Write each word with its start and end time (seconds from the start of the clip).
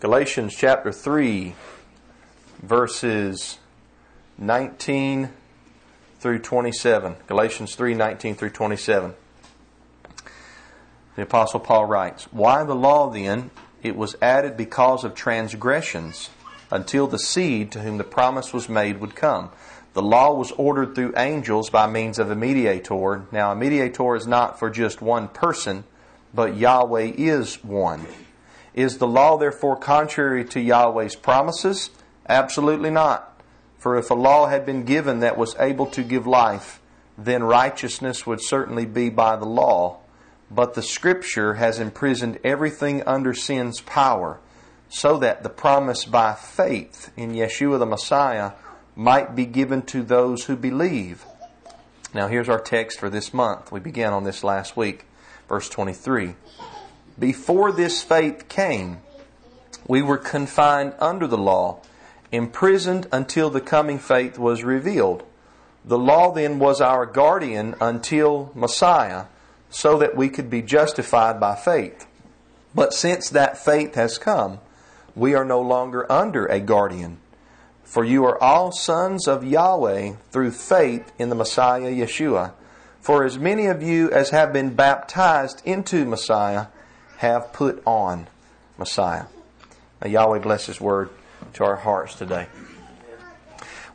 Galatians 0.00 0.54
chapter 0.54 0.92
3, 0.92 1.56
verses 2.62 3.58
19 4.38 5.28
through 6.20 6.38
27. 6.38 7.16
Galatians 7.26 7.74
3 7.74 7.94
19 7.94 8.36
through 8.36 8.50
27. 8.50 9.14
The 11.16 11.22
Apostle 11.22 11.58
Paul 11.58 11.86
writes, 11.86 12.28
Why 12.30 12.62
the 12.62 12.76
law 12.76 13.10
then? 13.10 13.50
It 13.82 13.96
was 13.96 14.14
added 14.22 14.56
because 14.56 15.02
of 15.02 15.16
transgressions, 15.16 16.30
until 16.70 17.08
the 17.08 17.18
seed 17.18 17.72
to 17.72 17.80
whom 17.80 17.98
the 17.98 18.04
promise 18.04 18.52
was 18.52 18.68
made 18.68 19.00
would 19.00 19.16
come. 19.16 19.50
The 19.94 20.02
law 20.02 20.32
was 20.32 20.52
ordered 20.52 20.94
through 20.94 21.14
angels 21.16 21.70
by 21.70 21.88
means 21.88 22.20
of 22.20 22.30
a 22.30 22.36
mediator. 22.36 23.26
Now, 23.32 23.50
a 23.50 23.56
mediator 23.56 24.14
is 24.14 24.28
not 24.28 24.60
for 24.60 24.70
just 24.70 25.02
one 25.02 25.26
person, 25.26 25.82
but 26.32 26.56
Yahweh 26.56 27.14
is 27.16 27.64
one. 27.64 28.06
Is 28.78 28.98
the 28.98 29.08
law 29.08 29.36
therefore 29.36 29.74
contrary 29.74 30.44
to 30.44 30.60
Yahweh's 30.60 31.16
promises? 31.16 31.90
Absolutely 32.28 32.90
not. 32.90 33.42
For 33.76 33.96
if 33.96 34.08
a 34.08 34.14
law 34.14 34.46
had 34.46 34.64
been 34.64 34.84
given 34.84 35.18
that 35.18 35.36
was 35.36 35.56
able 35.58 35.86
to 35.86 36.04
give 36.04 36.28
life, 36.28 36.80
then 37.18 37.42
righteousness 37.42 38.24
would 38.24 38.40
certainly 38.40 38.86
be 38.86 39.10
by 39.10 39.34
the 39.34 39.44
law. 39.44 39.98
But 40.48 40.74
the 40.74 40.82
Scripture 40.84 41.54
has 41.54 41.80
imprisoned 41.80 42.38
everything 42.44 43.02
under 43.02 43.34
sin's 43.34 43.80
power, 43.80 44.38
so 44.88 45.18
that 45.18 45.42
the 45.42 45.48
promise 45.48 46.04
by 46.04 46.34
faith 46.34 47.10
in 47.16 47.32
Yeshua 47.32 47.80
the 47.80 47.84
Messiah 47.84 48.52
might 48.94 49.34
be 49.34 49.44
given 49.44 49.82
to 49.86 50.04
those 50.04 50.44
who 50.44 50.54
believe. 50.54 51.24
Now, 52.14 52.28
here's 52.28 52.48
our 52.48 52.60
text 52.60 53.00
for 53.00 53.10
this 53.10 53.34
month. 53.34 53.72
We 53.72 53.80
began 53.80 54.12
on 54.12 54.22
this 54.22 54.44
last 54.44 54.76
week, 54.76 55.04
verse 55.48 55.68
23. 55.68 56.36
Before 57.18 57.72
this 57.72 58.02
faith 58.02 58.48
came, 58.48 58.98
we 59.86 60.02
were 60.02 60.18
confined 60.18 60.94
under 60.98 61.26
the 61.26 61.38
law 61.38 61.80
imprisoned 62.30 63.06
until 63.12 63.50
the 63.50 63.60
coming 63.60 63.98
faith 63.98 64.38
was 64.38 64.62
revealed. 64.62 65.24
The 65.84 65.98
law 65.98 66.32
then 66.32 66.58
was 66.58 66.80
our 66.80 67.06
guardian 67.06 67.74
until 67.80 68.52
Messiah, 68.54 69.24
so 69.70 69.98
that 69.98 70.16
we 70.16 70.28
could 70.28 70.50
be 70.50 70.62
justified 70.62 71.40
by 71.40 71.54
faith. 71.54 72.06
But 72.74 72.92
since 72.92 73.30
that 73.30 73.62
faith 73.62 73.94
has 73.94 74.18
come, 74.18 74.60
we 75.14 75.34
are 75.34 75.44
no 75.44 75.60
longer 75.60 76.10
under 76.10 76.46
a 76.46 76.60
guardian. 76.60 77.18
For 77.82 78.04
you 78.04 78.24
are 78.26 78.42
all 78.42 78.70
sons 78.70 79.26
of 79.26 79.44
Yahweh 79.44 80.12
through 80.30 80.50
faith 80.50 81.10
in 81.18 81.30
the 81.30 81.34
Messiah 81.34 81.90
Yeshua. 81.90 82.52
For 83.00 83.24
as 83.24 83.38
many 83.38 83.66
of 83.66 83.82
you 83.82 84.10
as 84.10 84.30
have 84.30 84.52
been 84.52 84.74
baptized 84.74 85.62
into 85.64 86.04
Messiah 86.04 86.66
have 87.18 87.52
put 87.52 87.82
on 87.84 88.28
Messiah. 88.78 89.24
May 90.02 90.10
Yahweh 90.10 90.38
bless 90.38 90.66
His 90.66 90.80
word 90.80 91.10
to 91.54 91.64
our 91.64 91.76
hearts 91.76 92.14
today. 92.14 92.46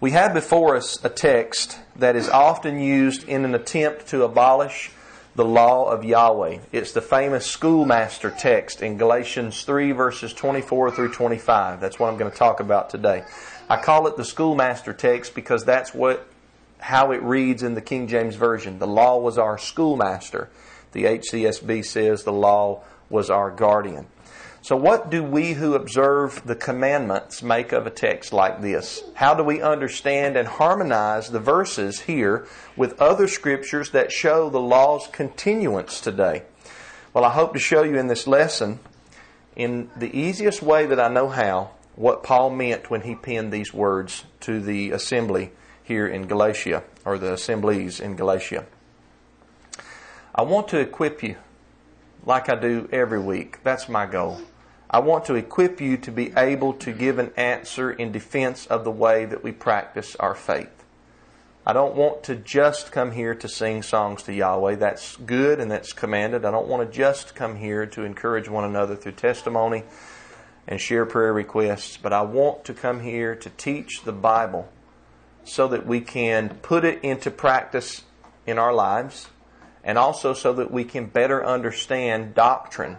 We 0.01 0.11
have 0.11 0.33
before 0.33 0.75
us 0.75 1.03
a 1.05 1.09
text 1.09 1.79
that 1.95 2.17
is 2.17 2.27
often 2.27 2.79
used 2.79 3.23
in 3.23 3.45
an 3.45 3.55
attempt 3.55 4.07
to 4.07 4.23
abolish 4.23 4.91
the 5.35 5.45
law 5.45 5.85
of 5.85 6.03
Yahweh. 6.03 6.59
It's 6.73 6.91
the 6.91 7.01
famous 7.01 7.45
schoolmaster 7.45 8.29
text 8.29 8.81
in 8.81 8.97
Galatians 8.97 9.63
3 9.63 9.93
verses 9.93 10.33
24 10.33 10.91
through 10.91 11.13
25. 11.13 11.79
That's 11.79 11.97
what 11.97 12.09
I'm 12.09 12.17
going 12.17 12.29
to 12.29 12.37
talk 12.37 12.59
about 12.59 12.89
today. 12.89 13.23
I 13.69 13.77
call 13.81 14.07
it 14.07 14.17
the 14.17 14.25
schoolmaster 14.25 14.91
text 14.91 15.33
because 15.33 15.63
that's 15.63 15.93
what 15.93 16.27
how 16.77 17.11
it 17.11 17.23
reads 17.23 17.63
in 17.63 17.75
the 17.75 17.81
King 17.81 18.09
James 18.09 18.35
Version. 18.35 18.79
The 18.79 18.87
law 18.87 19.17
was 19.17 19.37
our 19.37 19.57
schoolmaster. 19.57 20.49
The 20.91 21.05
HCSB 21.05 21.85
says 21.85 22.25
the 22.25 22.33
law 22.33 22.83
was 23.09 23.29
our 23.29 23.51
guardian. 23.51 24.07
So, 24.63 24.77
what 24.77 25.09
do 25.09 25.21
we 25.21 25.51
who 25.51 25.75
observe 25.75 26.41
the 26.45 26.55
commandments 26.55 27.43
make 27.43 27.73
of 27.73 27.85
a 27.85 27.89
text 27.89 28.31
like 28.31 28.61
this? 28.61 29.03
How 29.15 29.33
do 29.33 29.43
we 29.43 29.61
understand 29.61 30.37
and 30.37 30.47
harmonize 30.47 31.29
the 31.29 31.41
verses 31.41 31.99
here 31.99 32.47
with 32.77 33.01
other 33.01 33.27
scriptures 33.27 33.89
that 33.89 34.13
show 34.13 34.49
the 34.49 34.61
law's 34.61 35.07
continuance 35.07 35.99
today? 35.99 36.43
Well, 37.13 37.25
I 37.25 37.31
hope 37.31 37.51
to 37.55 37.59
show 37.59 37.83
you 37.83 37.97
in 37.97 38.07
this 38.07 38.25
lesson, 38.25 38.79
in 39.53 39.89
the 39.97 40.17
easiest 40.17 40.61
way 40.61 40.85
that 40.85 40.99
I 40.99 41.09
know 41.09 41.27
how, 41.27 41.71
what 41.97 42.23
Paul 42.23 42.49
meant 42.49 42.89
when 42.89 43.01
he 43.01 43.15
penned 43.15 43.51
these 43.51 43.73
words 43.73 44.23
to 44.39 44.61
the 44.61 44.91
assembly 44.91 45.51
here 45.83 46.07
in 46.07 46.25
Galatia, 46.25 46.83
or 47.03 47.17
the 47.17 47.33
assemblies 47.33 47.99
in 47.99 48.15
Galatia. 48.15 48.65
I 50.33 50.43
want 50.43 50.69
to 50.69 50.79
equip 50.79 51.21
you 51.21 51.35
like 52.25 52.49
I 52.49 52.55
do 52.55 52.87
every 52.91 53.19
week. 53.19 53.59
That's 53.63 53.89
my 53.89 54.05
goal. 54.05 54.41
I 54.89 54.99
want 54.99 55.25
to 55.25 55.35
equip 55.35 55.81
you 55.81 55.97
to 55.97 56.11
be 56.11 56.31
able 56.37 56.73
to 56.73 56.91
give 56.91 57.17
an 57.17 57.31
answer 57.35 57.91
in 57.91 58.11
defense 58.11 58.67
of 58.67 58.83
the 58.83 58.91
way 58.91 59.25
that 59.25 59.43
we 59.43 59.51
practice 59.51 60.15
our 60.17 60.35
faith. 60.35 60.83
I 61.65 61.73
don't 61.73 61.95
want 61.95 62.23
to 62.23 62.35
just 62.35 62.91
come 62.91 63.11
here 63.11 63.33
to 63.35 63.47
sing 63.47 63.83
songs 63.83 64.23
to 64.23 64.33
Yahweh. 64.33 64.75
That's 64.75 65.15
good 65.17 65.59
and 65.59 65.71
that's 65.71 65.93
commanded. 65.93 66.45
I 66.45 66.51
don't 66.51 66.67
want 66.67 66.85
to 66.87 66.95
just 66.95 67.35
come 67.35 67.55
here 67.55 67.85
to 67.87 68.03
encourage 68.03 68.49
one 68.49 68.65
another 68.65 68.95
through 68.95 69.13
testimony 69.13 69.83
and 70.67 70.79
share 70.79 71.05
prayer 71.05 71.33
requests, 71.33 71.97
but 71.97 72.13
I 72.13 72.21
want 72.21 72.65
to 72.65 72.73
come 72.73 72.99
here 72.99 73.35
to 73.35 73.49
teach 73.49 74.03
the 74.03 74.11
Bible 74.11 74.69
so 75.45 75.67
that 75.69 75.85
we 75.85 76.01
can 76.01 76.49
put 76.61 76.85
it 76.85 77.03
into 77.03 77.31
practice 77.31 78.03
in 78.45 78.59
our 78.59 78.73
lives 78.73 79.29
and 79.83 79.97
also 79.97 80.33
so 80.33 80.53
that 80.53 80.71
we 80.71 80.83
can 80.83 81.05
better 81.05 81.45
understand 81.45 82.33
doctrine 82.33 82.97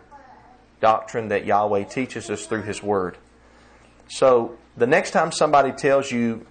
doctrine 0.85 1.29
that 1.29 1.47
Yahweh 1.47 1.85
teaches 1.85 2.29
us 2.29 2.45
through 2.45 2.63
His 2.63 2.83
Word. 2.83 3.17
So, 4.09 4.59
the 4.77 4.87
next 4.87 5.13
time 5.13 5.33
somebody 5.33 5.73
tells 5.73 6.13
you, 6.13 6.47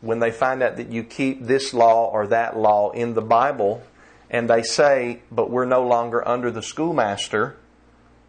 when 0.00 0.18
they 0.18 0.32
find 0.32 0.64
out 0.64 0.76
that 0.78 0.90
you 0.90 1.04
keep 1.04 1.44
this 1.44 1.72
law 1.72 2.06
or 2.06 2.26
that 2.26 2.56
law 2.56 2.90
in 2.90 3.14
the 3.14 3.22
Bible, 3.22 3.82
and 4.30 4.50
they 4.50 4.62
say, 4.62 5.20
but 5.30 5.48
we're 5.48 5.64
no 5.64 5.86
longer 5.86 6.26
under 6.26 6.50
the 6.50 6.62
schoolmaster 6.62 7.56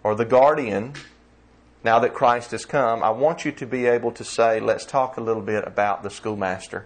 or 0.04 0.14
the 0.14 0.26
guardian, 0.26 0.94
now 1.84 1.98
that 2.00 2.14
Christ 2.14 2.52
has 2.52 2.66
come, 2.66 3.02
I 3.02 3.10
want 3.10 3.44
you 3.44 3.52
to 3.54 3.66
be 3.66 3.88
able 3.88 4.12
to 4.14 4.24
say, 4.24 4.60
let's 4.60 4.86
talk 4.86 5.18
a 5.18 5.22
little 5.22 5.42
bit 5.42 5.66
about 5.66 6.04
the 6.04 6.12
schoolmaster, 6.12 6.86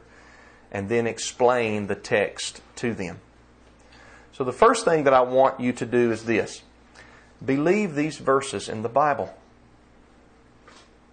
and 0.71 0.87
then 0.87 1.05
explain 1.05 1.87
the 1.87 1.95
text 1.95 2.61
to 2.77 2.93
them. 2.93 3.19
So, 4.33 4.43
the 4.43 4.51
first 4.51 4.83
thing 4.83 5.03
that 5.03 5.13
I 5.13 5.21
want 5.21 5.59
you 5.59 5.73
to 5.73 5.85
do 5.85 6.11
is 6.11 6.25
this 6.25 6.63
believe 7.43 7.95
these 7.95 8.17
verses 8.17 8.67
in 8.67 8.81
the 8.81 8.89
Bible. 8.89 9.33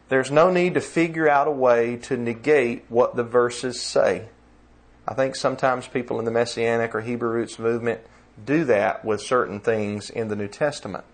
There's 0.08 0.30
no 0.30 0.50
need 0.50 0.74
to 0.74 0.80
figure 0.80 1.28
out 1.28 1.46
a 1.46 1.52
way 1.52 1.96
to 1.98 2.16
negate 2.16 2.84
what 2.88 3.14
the 3.14 3.22
verses 3.22 3.80
say. 3.80 4.28
I 5.06 5.14
think 5.14 5.36
sometimes 5.36 5.86
people 5.86 6.18
in 6.18 6.24
the 6.24 6.30
Messianic 6.30 6.94
or 6.94 7.00
Hebrew 7.00 7.30
roots 7.30 7.58
movement 7.58 8.00
do 8.44 8.64
that 8.64 9.04
with 9.04 9.20
certain 9.20 9.60
things 9.60 10.10
in 10.10 10.28
the 10.28 10.36
New 10.36 10.48
Testament. 10.48 11.04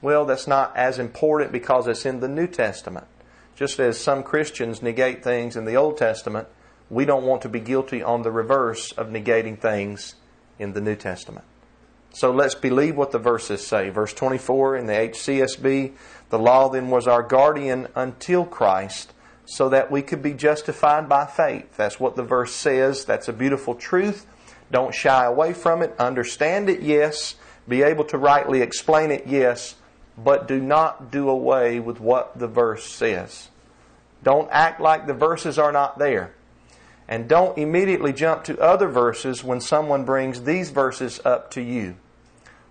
Well, 0.00 0.24
that's 0.24 0.46
not 0.46 0.74
as 0.76 0.98
important 0.98 1.52
because 1.52 1.86
it's 1.86 2.06
in 2.06 2.20
the 2.20 2.28
New 2.28 2.46
Testament. 2.46 3.06
Just 3.54 3.78
as 3.80 3.98
some 4.00 4.22
Christians 4.22 4.80
negate 4.80 5.22
things 5.22 5.56
in 5.56 5.66
the 5.66 5.76
Old 5.76 5.98
Testament, 5.98 6.48
we 6.88 7.04
don't 7.04 7.26
want 7.26 7.42
to 7.42 7.48
be 7.48 7.60
guilty 7.60 8.02
on 8.02 8.22
the 8.22 8.30
reverse 8.30 8.92
of 8.92 9.08
negating 9.08 9.58
things 9.58 10.14
in 10.60 10.74
the 10.74 10.80
New 10.80 10.94
Testament. 10.94 11.44
So 12.12 12.32
let's 12.32 12.54
believe 12.54 12.96
what 12.96 13.12
the 13.12 13.18
verses 13.18 13.66
say. 13.66 13.88
Verse 13.90 14.12
24 14.12 14.76
in 14.76 14.86
the 14.86 14.92
HCSB 14.92 15.92
the 16.30 16.38
law 16.38 16.68
then 16.68 16.90
was 16.90 17.06
our 17.06 17.22
guardian 17.22 17.88
until 17.94 18.44
Christ, 18.44 19.12
so 19.44 19.68
that 19.68 19.90
we 19.90 20.00
could 20.00 20.22
be 20.22 20.32
justified 20.32 21.08
by 21.08 21.26
faith. 21.26 21.76
That's 21.76 21.98
what 21.98 22.14
the 22.14 22.22
verse 22.22 22.54
says. 22.54 23.04
That's 23.04 23.28
a 23.28 23.32
beautiful 23.32 23.74
truth. 23.74 24.26
Don't 24.70 24.94
shy 24.94 25.24
away 25.24 25.52
from 25.52 25.82
it. 25.82 25.92
Understand 25.98 26.70
it, 26.70 26.82
yes. 26.82 27.34
Be 27.68 27.82
able 27.82 28.04
to 28.04 28.18
rightly 28.18 28.62
explain 28.62 29.10
it, 29.10 29.26
yes. 29.26 29.74
But 30.16 30.46
do 30.46 30.60
not 30.60 31.10
do 31.10 31.28
away 31.28 31.80
with 31.80 31.98
what 31.98 32.38
the 32.38 32.46
verse 32.46 32.86
says. 32.86 33.48
Don't 34.22 34.48
act 34.52 34.80
like 34.80 35.06
the 35.06 35.14
verses 35.14 35.58
are 35.58 35.72
not 35.72 35.98
there. 35.98 36.32
And 37.10 37.28
don't 37.28 37.58
immediately 37.58 38.12
jump 38.12 38.44
to 38.44 38.58
other 38.60 38.86
verses 38.86 39.42
when 39.42 39.60
someone 39.60 40.04
brings 40.04 40.42
these 40.44 40.70
verses 40.70 41.20
up 41.24 41.50
to 41.50 41.60
you. 41.60 41.96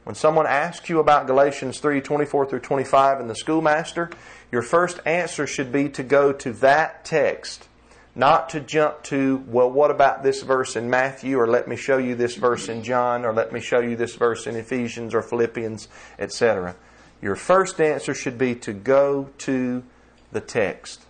When 0.06 0.15
someone 0.15 0.47
asks 0.47 0.89
you 0.89 1.00
about 1.00 1.27
Galatians 1.27 1.80
3 1.80 2.00
24 2.00 2.45
through 2.47 2.62
25 2.62 3.19
and 3.19 3.30
the 3.30 3.36
schoolmaster, 3.36 4.09
your 4.50 4.62
first 4.62 5.01
answer 5.06 5.45
should 5.45 5.74
be 5.74 5.89
to 5.89 6.03
go 6.03 6.31
to 6.31 6.53
that 6.53 7.03
text, 7.03 7.68
not 8.15 8.50
to 8.50 8.62
jump 8.62 9.03
to, 9.03 9.44
well, 9.45 9.69
what 9.69 9.91
about 9.91 10.24
this 10.24 10.41
verse 10.41 10.77
in 10.77 10.89
Matthew, 10.89 11.38
or 11.38 11.45
let 11.45 11.68
me 11.68 11.75
show 11.75 11.97
you 11.97 12.15
this 12.15 12.36
verse 12.36 12.69
in 12.69 12.81
John, 12.81 13.25
or 13.25 13.33
let 13.33 13.51
me 13.51 13.59
show 13.59 13.81
you 13.81 13.97
this 13.97 14.15
verse 14.15 14.47
in 14.47 14.56
Ephesians 14.56 15.13
or 15.13 15.21
Philippians, 15.21 15.89
etc. 16.18 16.75
Your 17.21 17.36
first 17.36 17.81
answer 17.81 18.13
should 18.13 18.38
be 18.38 18.56
to 18.56 18.71
go 18.71 19.30
to 19.39 19.83
the 20.31 20.41
text. 20.41 21.06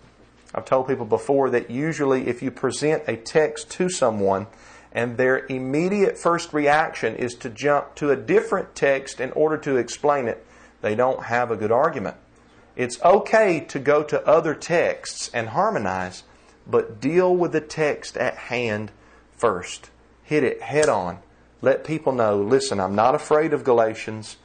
I've 0.54 0.66
told 0.66 0.88
people 0.88 1.06
before 1.06 1.50
that 1.51 1.69
usually 1.69 2.28
if 2.28 2.42
you 2.42 2.51
present 2.51 3.04
a 3.07 3.16
text 3.16 3.69
to 3.72 3.90
someone 3.90 4.48
and 4.92 5.18
their 5.18 5.46
immediate 5.46 6.18
first 6.18 6.54
reaction 6.54 7.16
is 7.16 7.36
to 7.36 7.50
jump 7.50 7.96
to 7.96 8.10
a 8.10 8.16
different 8.16 8.74
text 8.74 9.19
in 9.19 9.31
order 9.34 9.57
to 9.57 9.78
explain 9.78 10.28
it, 10.28 10.46
they 10.81 10.96
don't 10.96 11.25
have 11.25 11.51
a 11.51 11.56
good 11.56 11.72
argument. 11.72 12.18
It's 12.75 13.01
okay 13.04 13.60
to 13.60 13.80
go 13.80 14.04
to 14.04 14.25
other 14.25 14.56
texts 14.56 15.30
and 15.34 15.50
harmonize, 15.50 16.24
but 16.66 17.00
deal 17.00 17.36
with 17.36 17.51
the 17.51 17.62
text 17.62 18.18
at 18.18 18.36
hand 18.36 18.92
first. 19.38 19.90
Hit 20.24 20.44
it 20.44 20.62
head 20.62 20.90
on. 20.90 21.19
Let 21.62 21.84
people 21.84 22.13
know 22.13 22.42
listen, 22.42 22.80
I'm 22.80 22.96
not 22.96 23.16
afraid 23.16 23.54
of 23.54 23.63
Galatians. 23.63 24.38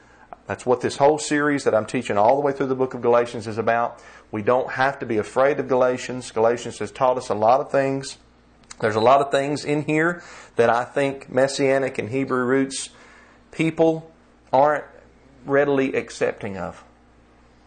That's 0.46 0.66
what 0.66 0.80
this 0.80 0.96
whole 0.96 1.18
series 1.18 1.64
that 1.64 1.74
I'm 1.74 1.86
teaching 1.86 2.18
all 2.18 2.36
the 2.36 2.42
way 2.42 2.52
through 2.52 2.66
the 2.66 2.74
book 2.74 2.94
of 2.94 3.00
Galatians 3.00 3.46
is 3.46 3.56
about. 3.56 4.02
We 4.30 4.42
don't 4.42 4.70
have 4.72 4.98
to 4.98 5.06
be 5.06 5.16
afraid 5.16 5.58
of 5.58 5.68
Galatians. 5.68 6.30
Galatians 6.30 6.78
has 6.80 6.90
taught 6.90 7.16
us 7.16 7.30
a 7.30 7.34
lot 7.34 7.60
of 7.60 7.70
things. 7.70 8.18
There's 8.80 8.96
a 8.96 9.00
lot 9.00 9.20
of 9.20 9.30
things 9.30 9.64
in 9.64 9.82
here 9.82 10.22
that 10.56 10.68
I 10.68 10.84
think 10.84 11.30
Messianic 11.32 11.98
and 11.98 12.10
Hebrew 12.10 12.44
roots 12.44 12.90
people 13.52 14.10
aren't 14.52 14.84
readily 15.46 15.94
accepting 15.94 16.58
of 16.58 16.82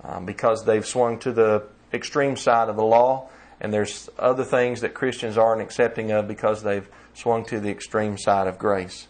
um, 0.03 0.25
because 0.25 0.65
they've 0.65 0.85
swung 0.85 1.17
to 1.19 1.31
the 1.31 1.63
extreme 1.93 2.35
side 2.35 2.69
of 2.69 2.75
the 2.75 2.83
law, 2.83 3.29
and 3.59 3.73
there's 3.73 4.09
other 4.19 4.43
things 4.43 4.81
that 4.81 4.93
Christians 4.93 5.37
aren't 5.37 5.61
accepting 5.61 6.11
of 6.11 6.27
because 6.27 6.63
they've 6.63 6.87
swung 7.13 7.45
to 7.45 7.59
the 7.59 7.69
extreme 7.69 8.17
side 8.17 8.47
of 8.47 8.59
grace. 8.59 9.07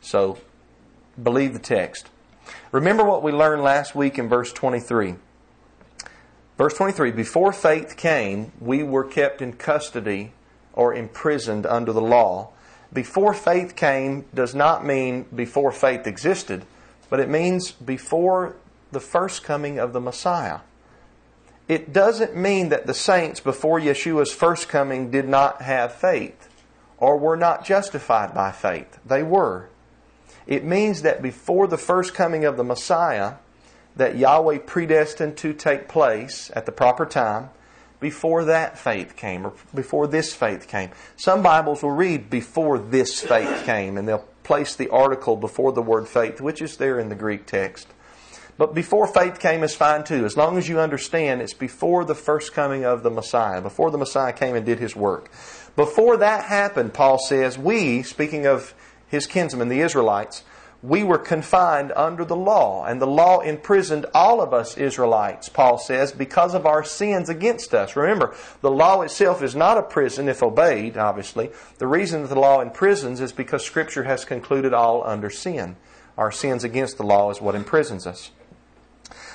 So, 0.00 0.38
believe 1.22 1.52
the 1.52 1.58
text. 1.58 2.08
Remember 2.72 3.04
what 3.04 3.22
we 3.22 3.32
learned 3.32 3.62
last 3.62 3.94
week 3.94 4.18
in 4.18 4.28
verse 4.28 4.52
23. 4.52 5.14
Verse 6.56 6.74
23 6.74 7.12
Before 7.12 7.52
faith 7.52 7.96
came, 7.96 8.52
we 8.60 8.82
were 8.82 9.04
kept 9.04 9.40
in 9.40 9.52
custody 9.54 10.32
or 10.72 10.94
imprisoned 10.94 11.66
under 11.66 11.92
the 11.92 12.00
law. 12.00 12.50
Before 12.92 13.34
faith 13.34 13.76
came 13.76 14.24
does 14.34 14.54
not 14.54 14.84
mean 14.84 15.26
before 15.34 15.72
faith 15.72 16.06
existed, 16.06 16.64
but 17.10 17.20
it 17.20 17.28
means 17.28 17.72
before 17.72 18.56
the 18.92 19.00
first 19.00 19.44
coming 19.44 19.78
of 19.78 19.92
the 19.92 20.00
Messiah. 20.00 20.60
It 21.68 21.92
doesn't 21.92 22.34
mean 22.34 22.70
that 22.70 22.86
the 22.86 22.94
saints 22.94 23.40
before 23.40 23.78
Yeshua's 23.78 24.32
first 24.32 24.68
coming 24.68 25.10
did 25.10 25.28
not 25.28 25.62
have 25.62 25.94
faith 25.94 26.48
or 26.96 27.18
were 27.18 27.36
not 27.36 27.64
justified 27.64 28.34
by 28.34 28.52
faith. 28.52 28.98
They 29.04 29.22
were. 29.22 29.68
It 30.48 30.64
means 30.64 31.02
that 31.02 31.22
before 31.22 31.68
the 31.68 31.76
first 31.76 32.14
coming 32.14 32.44
of 32.44 32.56
the 32.56 32.64
Messiah, 32.64 33.34
that 33.96 34.16
Yahweh 34.16 34.58
predestined 34.58 35.36
to 35.36 35.52
take 35.52 35.88
place 35.88 36.50
at 36.56 36.66
the 36.66 36.72
proper 36.72 37.04
time, 37.04 37.50
before 38.00 38.44
that 38.44 38.78
faith 38.78 39.14
came, 39.14 39.46
or 39.46 39.52
before 39.74 40.06
this 40.06 40.32
faith 40.32 40.66
came. 40.66 40.90
Some 41.16 41.42
Bibles 41.42 41.82
will 41.82 41.90
read 41.90 42.30
before 42.30 42.78
this 42.78 43.20
faith 43.20 43.64
came, 43.66 43.98
and 43.98 44.08
they'll 44.08 44.26
place 44.42 44.74
the 44.74 44.88
article 44.88 45.36
before 45.36 45.72
the 45.72 45.82
word 45.82 46.08
faith, 46.08 46.40
which 46.40 46.62
is 46.62 46.78
there 46.78 46.98
in 46.98 47.10
the 47.10 47.14
Greek 47.14 47.44
text. 47.44 47.88
But 48.56 48.74
before 48.74 49.06
faith 49.06 49.38
came 49.38 49.62
is 49.62 49.74
fine 49.74 50.04
too, 50.04 50.24
as 50.24 50.36
long 50.36 50.56
as 50.58 50.68
you 50.68 50.80
understand 50.80 51.42
it's 51.42 51.54
before 51.54 52.04
the 52.04 52.14
first 52.14 52.52
coming 52.52 52.84
of 52.84 53.02
the 53.02 53.10
Messiah, 53.10 53.60
before 53.60 53.90
the 53.90 53.98
Messiah 53.98 54.32
came 54.32 54.56
and 54.56 54.64
did 54.64 54.78
his 54.78 54.96
work. 54.96 55.30
Before 55.76 56.16
that 56.16 56.44
happened, 56.44 56.94
Paul 56.94 57.18
says, 57.18 57.58
we, 57.58 58.02
speaking 58.02 58.46
of 58.46 58.74
his 59.08 59.26
kinsmen, 59.26 59.68
the 59.68 59.80
Israelites, 59.80 60.44
we 60.82 61.02
were 61.02 61.18
confined 61.18 61.92
under 61.96 62.24
the 62.24 62.36
law, 62.36 62.84
and 62.84 63.02
the 63.02 63.06
law 63.06 63.40
imprisoned 63.40 64.06
all 64.14 64.40
of 64.40 64.54
us 64.54 64.76
Israelites, 64.76 65.48
Paul 65.48 65.76
says, 65.76 66.12
because 66.12 66.54
of 66.54 66.66
our 66.66 66.84
sins 66.84 67.28
against 67.28 67.74
us. 67.74 67.96
Remember, 67.96 68.34
the 68.60 68.70
law 68.70 69.02
itself 69.02 69.42
is 69.42 69.56
not 69.56 69.76
a 69.76 69.82
prison 69.82 70.28
if 70.28 70.40
obeyed, 70.40 70.96
obviously. 70.96 71.50
The 71.78 71.88
reason 71.88 72.22
that 72.22 72.28
the 72.28 72.38
law 72.38 72.60
imprisons 72.60 73.20
is 73.20 73.32
because 73.32 73.64
Scripture 73.64 74.04
has 74.04 74.24
concluded 74.24 74.72
all 74.72 75.02
under 75.02 75.30
sin. 75.30 75.74
Our 76.16 76.30
sins 76.30 76.62
against 76.62 76.96
the 76.96 77.04
law 77.04 77.30
is 77.30 77.40
what 77.40 77.56
imprisons 77.56 78.06
us. 78.06 78.30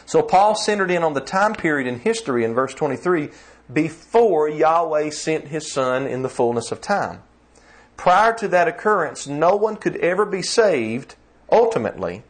So 0.05 0.21
Paul 0.21 0.55
centered 0.55 0.91
in 0.91 1.03
on 1.03 1.13
the 1.13 1.21
time 1.21 1.55
period 1.55 1.87
in 1.87 1.99
history 1.99 2.45
in 2.45 2.53
verse 2.53 2.73
23 2.73 3.29
before 3.71 4.49
Yahweh 4.49 5.09
sent 5.09 5.47
his 5.47 5.71
Son 5.71 6.07
in 6.07 6.21
the 6.21 6.29
fullness 6.29 6.71
of 6.71 6.79
time. 6.79 7.21
Prior 7.97 8.33
to 8.33 8.47
that 8.49 8.67
occurrence, 8.67 9.27
no 9.27 9.55
one 9.55 9.77
could 9.77 9.95
ever 9.97 10.25
be 10.25 10.41
saved 10.41 11.15
ultimately 11.51 12.23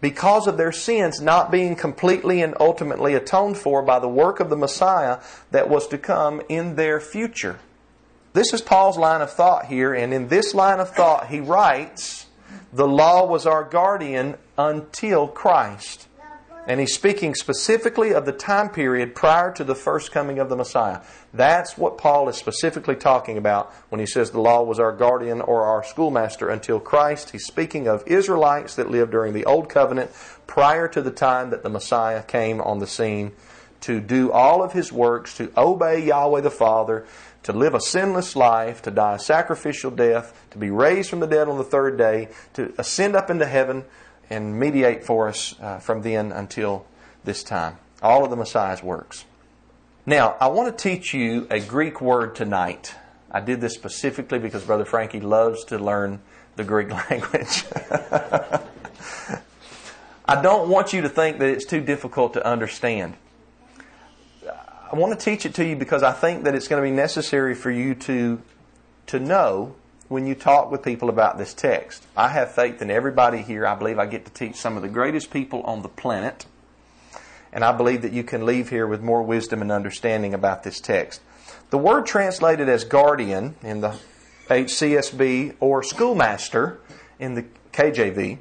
because 0.00 0.46
of 0.46 0.56
their 0.56 0.72
sins 0.72 1.20
not 1.20 1.50
being 1.50 1.74
completely 1.74 2.42
and 2.42 2.54
ultimately 2.60 3.14
atoned 3.14 3.56
for 3.56 3.82
by 3.82 3.98
the 3.98 4.08
work 4.08 4.40
of 4.40 4.50
the 4.50 4.56
Messiah 4.56 5.18
that 5.50 5.68
was 5.68 5.88
to 5.88 5.98
come 5.98 6.42
in 6.48 6.76
their 6.76 7.00
future. 7.00 7.58
This 8.32 8.52
is 8.52 8.60
Paul's 8.60 8.98
line 8.98 9.22
of 9.22 9.32
thought 9.32 9.66
here, 9.66 9.94
and 9.94 10.12
in 10.12 10.28
this 10.28 10.54
line 10.54 10.78
of 10.78 10.90
thought, 10.90 11.28
he 11.28 11.40
writes, 11.40 12.26
The 12.72 12.86
law 12.86 13.24
was 13.24 13.46
our 13.46 13.64
guardian 13.64 14.36
until 14.58 15.26
Christ. 15.26 16.06
And 16.66 16.80
he's 16.80 16.94
speaking 16.94 17.36
specifically 17.36 18.12
of 18.12 18.26
the 18.26 18.32
time 18.32 18.70
period 18.70 19.14
prior 19.14 19.52
to 19.52 19.62
the 19.62 19.76
first 19.76 20.10
coming 20.10 20.40
of 20.40 20.48
the 20.48 20.56
Messiah. 20.56 21.00
That's 21.32 21.78
what 21.78 21.96
Paul 21.96 22.28
is 22.28 22.36
specifically 22.36 22.96
talking 22.96 23.38
about 23.38 23.72
when 23.88 24.00
he 24.00 24.06
says 24.06 24.32
the 24.32 24.40
law 24.40 24.64
was 24.64 24.80
our 24.80 24.92
guardian 24.92 25.40
or 25.40 25.62
our 25.62 25.84
schoolmaster 25.84 26.48
until 26.48 26.80
Christ. 26.80 27.30
He's 27.30 27.46
speaking 27.46 27.86
of 27.86 28.02
Israelites 28.06 28.74
that 28.74 28.90
lived 28.90 29.12
during 29.12 29.32
the 29.32 29.44
Old 29.44 29.68
Covenant 29.68 30.10
prior 30.48 30.88
to 30.88 31.00
the 31.00 31.12
time 31.12 31.50
that 31.50 31.62
the 31.62 31.70
Messiah 31.70 32.22
came 32.22 32.60
on 32.60 32.80
the 32.80 32.86
scene 32.86 33.30
to 33.82 34.00
do 34.00 34.32
all 34.32 34.62
of 34.62 34.72
his 34.72 34.90
works, 34.90 35.36
to 35.36 35.52
obey 35.56 36.04
Yahweh 36.04 36.40
the 36.40 36.50
Father, 36.50 37.06
to 37.44 37.52
live 37.52 37.74
a 37.74 37.80
sinless 37.80 38.34
life, 38.34 38.82
to 38.82 38.90
die 38.90 39.14
a 39.14 39.18
sacrificial 39.20 39.92
death, 39.92 40.36
to 40.50 40.58
be 40.58 40.70
raised 40.70 41.10
from 41.10 41.20
the 41.20 41.26
dead 41.28 41.46
on 41.46 41.58
the 41.58 41.64
third 41.64 41.96
day, 41.96 42.28
to 42.54 42.74
ascend 42.78 43.14
up 43.14 43.30
into 43.30 43.46
heaven 43.46 43.84
and 44.30 44.58
mediate 44.58 45.04
for 45.04 45.28
us 45.28 45.54
uh, 45.60 45.78
from 45.78 46.02
then 46.02 46.32
until 46.32 46.86
this 47.24 47.42
time. 47.42 47.78
All 48.02 48.24
of 48.24 48.30
the 48.30 48.36
Messiah's 48.36 48.82
works. 48.82 49.24
Now, 50.04 50.36
I 50.40 50.48
want 50.48 50.76
to 50.76 50.82
teach 50.82 51.12
you 51.14 51.46
a 51.50 51.58
Greek 51.60 52.00
word 52.00 52.34
tonight. 52.36 52.94
I 53.30 53.40
did 53.40 53.60
this 53.60 53.74
specifically 53.74 54.38
because 54.38 54.64
Brother 54.64 54.84
Frankie 54.84 55.20
loves 55.20 55.64
to 55.64 55.78
learn 55.78 56.20
the 56.54 56.64
Greek 56.64 56.90
language. 57.10 57.64
I 60.28 60.42
don't 60.42 60.68
want 60.68 60.92
you 60.92 61.02
to 61.02 61.08
think 61.08 61.38
that 61.38 61.48
it's 61.48 61.64
too 61.64 61.80
difficult 61.80 62.34
to 62.34 62.46
understand. 62.46 63.14
I 64.48 64.94
want 64.94 65.18
to 65.18 65.24
teach 65.24 65.46
it 65.46 65.54
to 65.54 65.64
you 65.64 65.74
because 65.76 66.02
I 66.02 66.12
think 66.12 66.44
that 66.44 66.54
it's 66.54 66.68
going 66.68 66.82
to 66.82 66.88
be 66.88 66.94
necessary 66.94 67.54
for 67.54 67.70
you 67.70 67.94
to, 67.94 68.40
to 69.08 69.18
know 69.18 69.74
when 70.08 70.26
you 70.26 70.34
talk 70.34 70.70
with 70.70 70.82
people 70.82 71.08
about 71.08 71.38
this 71.38 71.52
text. 71.52 72.06
I 72.16 72.28
have 72.28 72.52
faith 72.52 72.80
in 72.80 72.90
everybody 72.90 73.42
here. 73.42 73.66
I 73.66 73.74
believe 73.74 73.98
I 73.98 74.06
get 74.06 74.24
to 74.24 74.32
teach 74.32 74.56
some 74.56 74.76
of 74.76 74.82
the 74.82 74.88
greatest 74.88 75.30
people 75.30 75.62
on 75.62 75.82
the 75.82 75.88
planet. 75.88 76.46
And 77.52 77.64
I 77.64 77.72
believe 77.72 78.02
that 78.02 78.12
you 78.12 78.22
can 78.22 78.44
leave 78.44 78.70
here 78.70 78.86
with 78.86 79.02
more 79.02 79.22
wisdom 79.22 79.62
and 79.62 79.72
understanding 79.72 80.34
about 80.34 80.62
this 80.62 80.80
text. 80.80 81.20
The 81.70 81.78
word 81.78 82.06
translated 82.06 82.68
as 82.68 82.84
guardian 82.84 83.56
in 83.62 83.80
the 83.80 83.98
HCSB 84.48 85.56
or 85.58 85.82
schoolmaster 85.82 86.78
in 87.18 87.34
the 87.34 87.44
KJV 87.72 88.38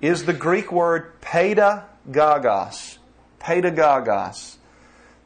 is 0.00 0.24
the 0.24 0.32
Greek 0.32 0.72
word 0.72 1.20
pedagogos. 1.20 2.98
Pedagogos. 3.40 4.56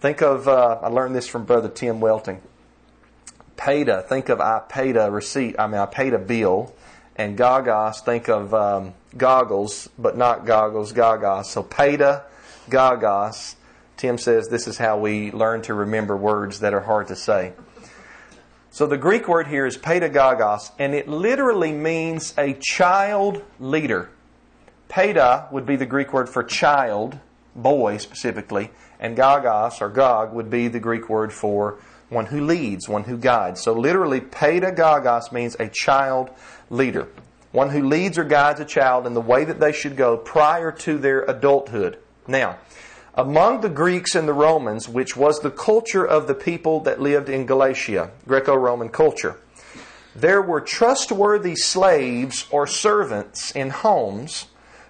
Think 0.01 0.21
of, 0.21 0.49
uh, 0.49 0.81
I 0.83 0.89
learned 0.89 1.15
this 1.15 1.29
from 1.29 1.45
Brother 1.45 1.69
Tim 1.69 2.01
Welting 2.01 2.41
paid 3.57 3.89
a, 3.89 4.03
think 4.03 4.29
of 4.29 4.41
I 4.41 4.61
paid 4.69 4.97
a 4.97 5.11
receipt, 5.11 5.57
I 5.59 5.67
mean, 5.67 5.81
I 5.81 5.87
paid 5.87 6.15
a 6.15 6.19
bill. 6.19 6.75
And 7.15 7.37
gagos, 7.37 8.03
think 8.05 8.29
of 8.29 8.55
um, 8.55 8.95
goggles, 9.17 9.89
but 9.99 10.17
not 10.17 10.47
goggles, 10.47 10.93
gagos. 10.93 11.47
So 11.47 11.63
peda, 11.63 12.23
gagos. 12.71 13.57
Tim 13.97 14.19
says 14.19 14.49
this 14.49 14.67
is 14.67 14.79
how 14.79 14.99
we 14.99 15.31
learn 15.31 15.63
to 15.63 15.75
remember 15.75 16.17
words 16.17 16.61
that 16.61 16.73
are 16.73 16.81
hard 16.81 17.09
to 17.09 17.17
say. 17.17 17.53
So 18.71 18.87
the 18.87 18.97
Greek 18.97 19.29
word 19.29 19.49
here 19.49 19.67
is 19.67 19.77
pedagogos, 19.77 20.73
and 20.79 20.95
it 20.95 21.07
literally 21.07 21.73
means 21.73 22.33
a 22.39 22.55
child 22.55 23.43
leader. 23.61 24.09
Peda 24.89 25.53
would 25.53 25.67
be 25.67 25.77
the 25.77 25.85
Greek 25.85 26.15
word 26.15 26.29
for 26.29 26.43
child, 26.43 27.19
boy 27.55 27.99
specifically, 27.99 28.71
and 28.99 29.15
gagos 29.15 29.83
or 29.83 29.91
gog 29.91 30.33
would 30.33 30.49
be 30.49 30.69
the 30.69 30.81
Greek 30.81 31.11
word 31.11 31.35
for 31.35 31.79
one 32.13 32.27
who 32.27 32.45
leads, 32.45 32.89
one 32.89 33.05
who 33.05 33.17
guides. 33.17 33.63
So 33.63 33.73
literally, 33.73 34.21
pedagogos 34.21 35.33
means 35.33 35.57
a 35.59 35.69
child 35.69 36.31
leader, 36.71 37.09
one 37.53 37.71
who 37.71 37.83
leads 37.83 38.19
or 38.19 38.25
guides 38.25 38.61
a 38.61 38.65
child 38.65 39.07
in 39.07 39.15
the 39.15 39.21
way 39.21 39.45
that 39.45 39.61
they 39.61 39.73
should 39.73 39.97
go 39.97 40.17
prior 40.17 40.71
to 40.73 40.99
their 40.99 41.23
adulthood. 41.23 41.99
Now, 42.29 42.59
among 43.15 43.61
the 43.61 43.69
Greeks 43.69 44.15
and 44.15 44.29
the 44.29 44.35
Romans, 44.35 44.89
which 44.89 45.17
was 45.17 45.41
the 45.41 45.51
culture 45.51 46.05
of 46.07 46.27
the 46.27 46.35
people 46.35 46.81
that 46.81 47.01
lived 47.01 47.29
in 47.29 47.47
Galatia, 47.47 48.11
Greco 48.27 48.55
Roman 48.55 48.89
culture, 48.89 49.39
there 50.15 50.43
were 50.43 50.61
trustworthy 50.61 51.57
slaves 51.57 52.47
or 52.51 52.67
servants 52.67 53.51
in 53.53 53.71
homes 53.71 54.47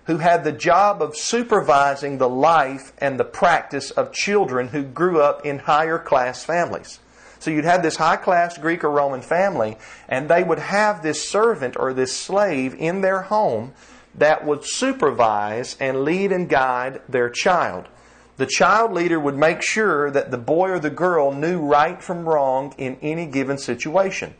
who 0.07 0.19
had 0.19 0.43
the 0.43 0.52
job 0.52 1.00
of 1.00 1.17
supervising 1.17 2.19
the 2.19 2.29
life 2.29 2.93
and 2.99 3.19
the 3.19 3.25
practice 3.25 3.93
of 3.93 4.12
children 4.12 4.69
who 4.69 4.83
grew 4.83 5.21
up 5.23 5.47
in 5.47 5.61
higher 5.61 5.99
class 5.99 6.45
families. 6.45 6.99
So 7.42 7.50
you'd 7.50 7.64
have 7.64 7.82
this 7.82 7.96
high 7.96 8.18
class 8.18 8.56
Greek 8.56 8.84
or 8.84 8.90
Roman 8.90 9.20
family, 9.20 9.76
and 10.08 10.28
they 10.28 10.44
would 10.44 10.61
have 10.61 11.02
this 11.02 11.28
servant 11.28 11.76
or 11.76 11.92
this 11.92 12.16
slave 12.16 12.72
in 12.78 13.00
their 13.00 13.22
home 13.22 13.72
that 14.14 14.46
would 14.46 14.61
supervise 14.64 15.76
and 15.80 16.04
lead 16.04 16.30
and 16.30 16.49
guide 16.49 17.02
their 17.08 17.28
child. 17.28 17.88
The 18.37 18.46
child 18.46 18.92
leader 18.92 19.18
would 19.18 19.37
make 19.37 19.61
sure 19.61 20.08
that 20.12 20.30
the 20.30 20.38
boy 20.38 20.70
or 20.70 20.78
the 20.78 20.88
girl 20.88 21.32
knew 21.32 21.61
right 21.61 22.00
from 22.00 22.28
wrong 22.28 22.76
in 22.78 22.96
any 23.02 23.26
given 23.26 23.58
situation. 23.58 24.34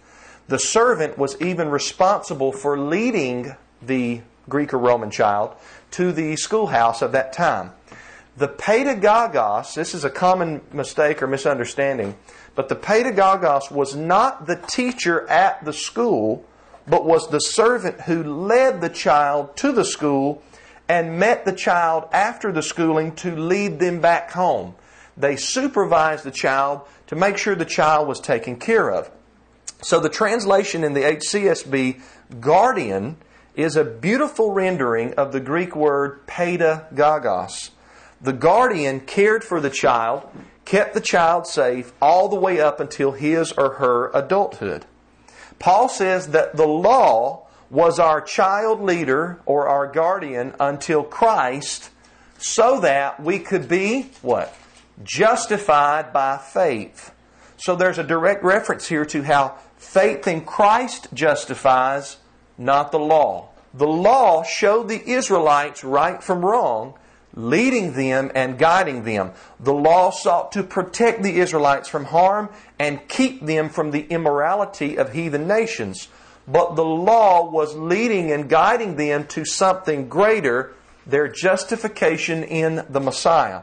The 0.47 0.61
servant 0.61 1.19
was 1.19 1.37
even 1.41 1.71
responsible 1.71 2.53
for 2.53 2.79
leading 2.79 3.57
the 3.85 4.21
Greek 4.49 4.73
or 4.73 4.79
Roman 4.79 5.11
child 5.11 5.57
to 5.93 6.13
the 6.13 6.37
schoolhouse 6.37 7.03
of 7.03 7.11
that 7.13 7.33
time. 7.33 7.73
The 8.37 8.49
pedagogos, 8.49 9.75
this 9.75 9.93
is 9.93 10.05
a 10.05 10.11
common 10.11 10.61
mistake 10.73 11.21
or 11.21 11.27
misunderstanding, 11.27 12.17
but 12.55 12.69
the 12.69 12.77
pedagogos 12.77 13.71
was 13.71 13.97
not 13.97 14.47
the 14.47 14.57
teacher 14.57 15.29
at 15.29 15.65
the 15.65 15.73
school, 15.73 16.45
but 16.87 17.05
was 17.05 17.29
the 17.29 17.39
servant 17.39 18.03
who 18.03 18.23
led 18.23 18.81
the 18.81 18.89
child 18.89 19.57
to 19.57 19.73
the 19.73 19.85
school 19.85 20.43
and 20.89 21.19
met 21.19 21.45
the 21.45 21.53
child 21.53 22.05
after 22.13 22.53
the 22.53 22.63
schooling 22.63 23.15
to 23.17 23.35
lead 23.35 23.79
them 23.79 24.01
back 24.01 24.31
home. 24.33 24.75
They 25.17 25.37
supervised 25.37 26.25
the 26.25 26.31
child 26.31 26.83
to 27.07 27.17
make 27.17 27.39
sure 27.39 27.55
the 27.55 27.65
child 27.65 28.09
was 28.09 28.21
taken 28.21 28.57
care 28.57 28.91
of. 28.91 29.11
So 29.83 30.01
the 30.01 30.09
translation 30.09 30.85
in 30.85 30.93
the 30.93 31.03
HCSB, 31.03 32.01
guardian, 32.41 33.17
is 33.55 33.77
a 33.77 33.85
beautiful 33.85 34.53
rendering 34.53 35.15
of 35.15 35.33
the 35.33 35.41
Greek 35.41 35.77
word 35.77 36.27
pedagogos. 36.27 37.71
The 38.21 38.33
guardian 38.33 39.01
cared 39.01 39.45
for 39.45 39.61
the 39.61 39.71
child, 39.71 40.29
kept 40.65 40.95
the 40.95 41.01
child 41.01 41.47
safe 41.47 41.93
all 42.01 42.29
the 42.29 42.39
way 42.39 42.61
up 42.61 42.81
until 42.81 43.13
his 43.13 43.53
or 43.53 43.75
her 43.75 44.11
adulthood. 44.15 44.87
Paul 45.59 45.89
says 45.89 46.29
that 46.29 46.57
the 46.57 46.67
law 46.67 47.47
was 47.71 47.99
our 47.99 48.21
child 48.21 48.83
leader 48.83 49.41
or 49.47 49.67
our 49.67 49.87
guardian 49.87 50.55
until 50.61 51.03
Christ 51.03 51.91
so 52.39 52.81
that 52.81 53.21
we 53.21 53.39
could 53.39 53.69
be 53.69 54.11
what? 54.21 54.55
Justified 55.03 56.13
by 56.13 56.37
faith. 56.39 57.13
So 57.57 57.77
there's 57.77 57.99
a 57.99 58.05
direct 58.05 58.43
reference 58.43 58.89
here 58.89 59.05
to 59.07 59.23
how 59.23 59.57
faith 59.77 60.27
in 60.27 60.45
Christ 60.45 61.09
justifies, 61.15 62.17
not 62.59 62.91
the 62.91 62.99
law. 62.99 63.49
The 63.73 63.87
law 63.87 64.43
showed 64.43 64.89
the 64.89 65.09
Israelites 65.09 65.83
right 65.83 66.23
from 66.23 66.45
wrong, 66.45 66.95
leading 67.35 67.93
them 67.93 68.31
and 68.35 68.59
guiding 68.59 69.05
them. 69.05 69.33
The 69.61 69.75
law 69.75 70.11
sought 70.11 70.53
to 70.53 70.63
protect 70.63 71.23
the 71.23 71.39
Israelites 71.39 71.89
from 71.89 72.07
harm 72.07 72.51
and 72.79 73.09
keep 73.09 73.45
them 73.45 73.69
from 73.69 73.91
the 73.91 74.03
immorality 74.03 74.97
of 74.97 75.13
heathen 75.13 75.47
nations 75.47 76.09
but 76.47 76.75
the 76.75 76.85
law 76.85 77.49
was 77.49 77.77
leading 77.77 78.33
and 78.33 78.49
guiding 78.49 78.97
them 78.97 79.27
to 79.29 79.45
something 79.45 80.09
greater 80.09 80.75
their 81.07 81.29
justification 81.29 82.43
in 82.43 82.85
the 82.89 83.01
Messiah. 83.01 83.63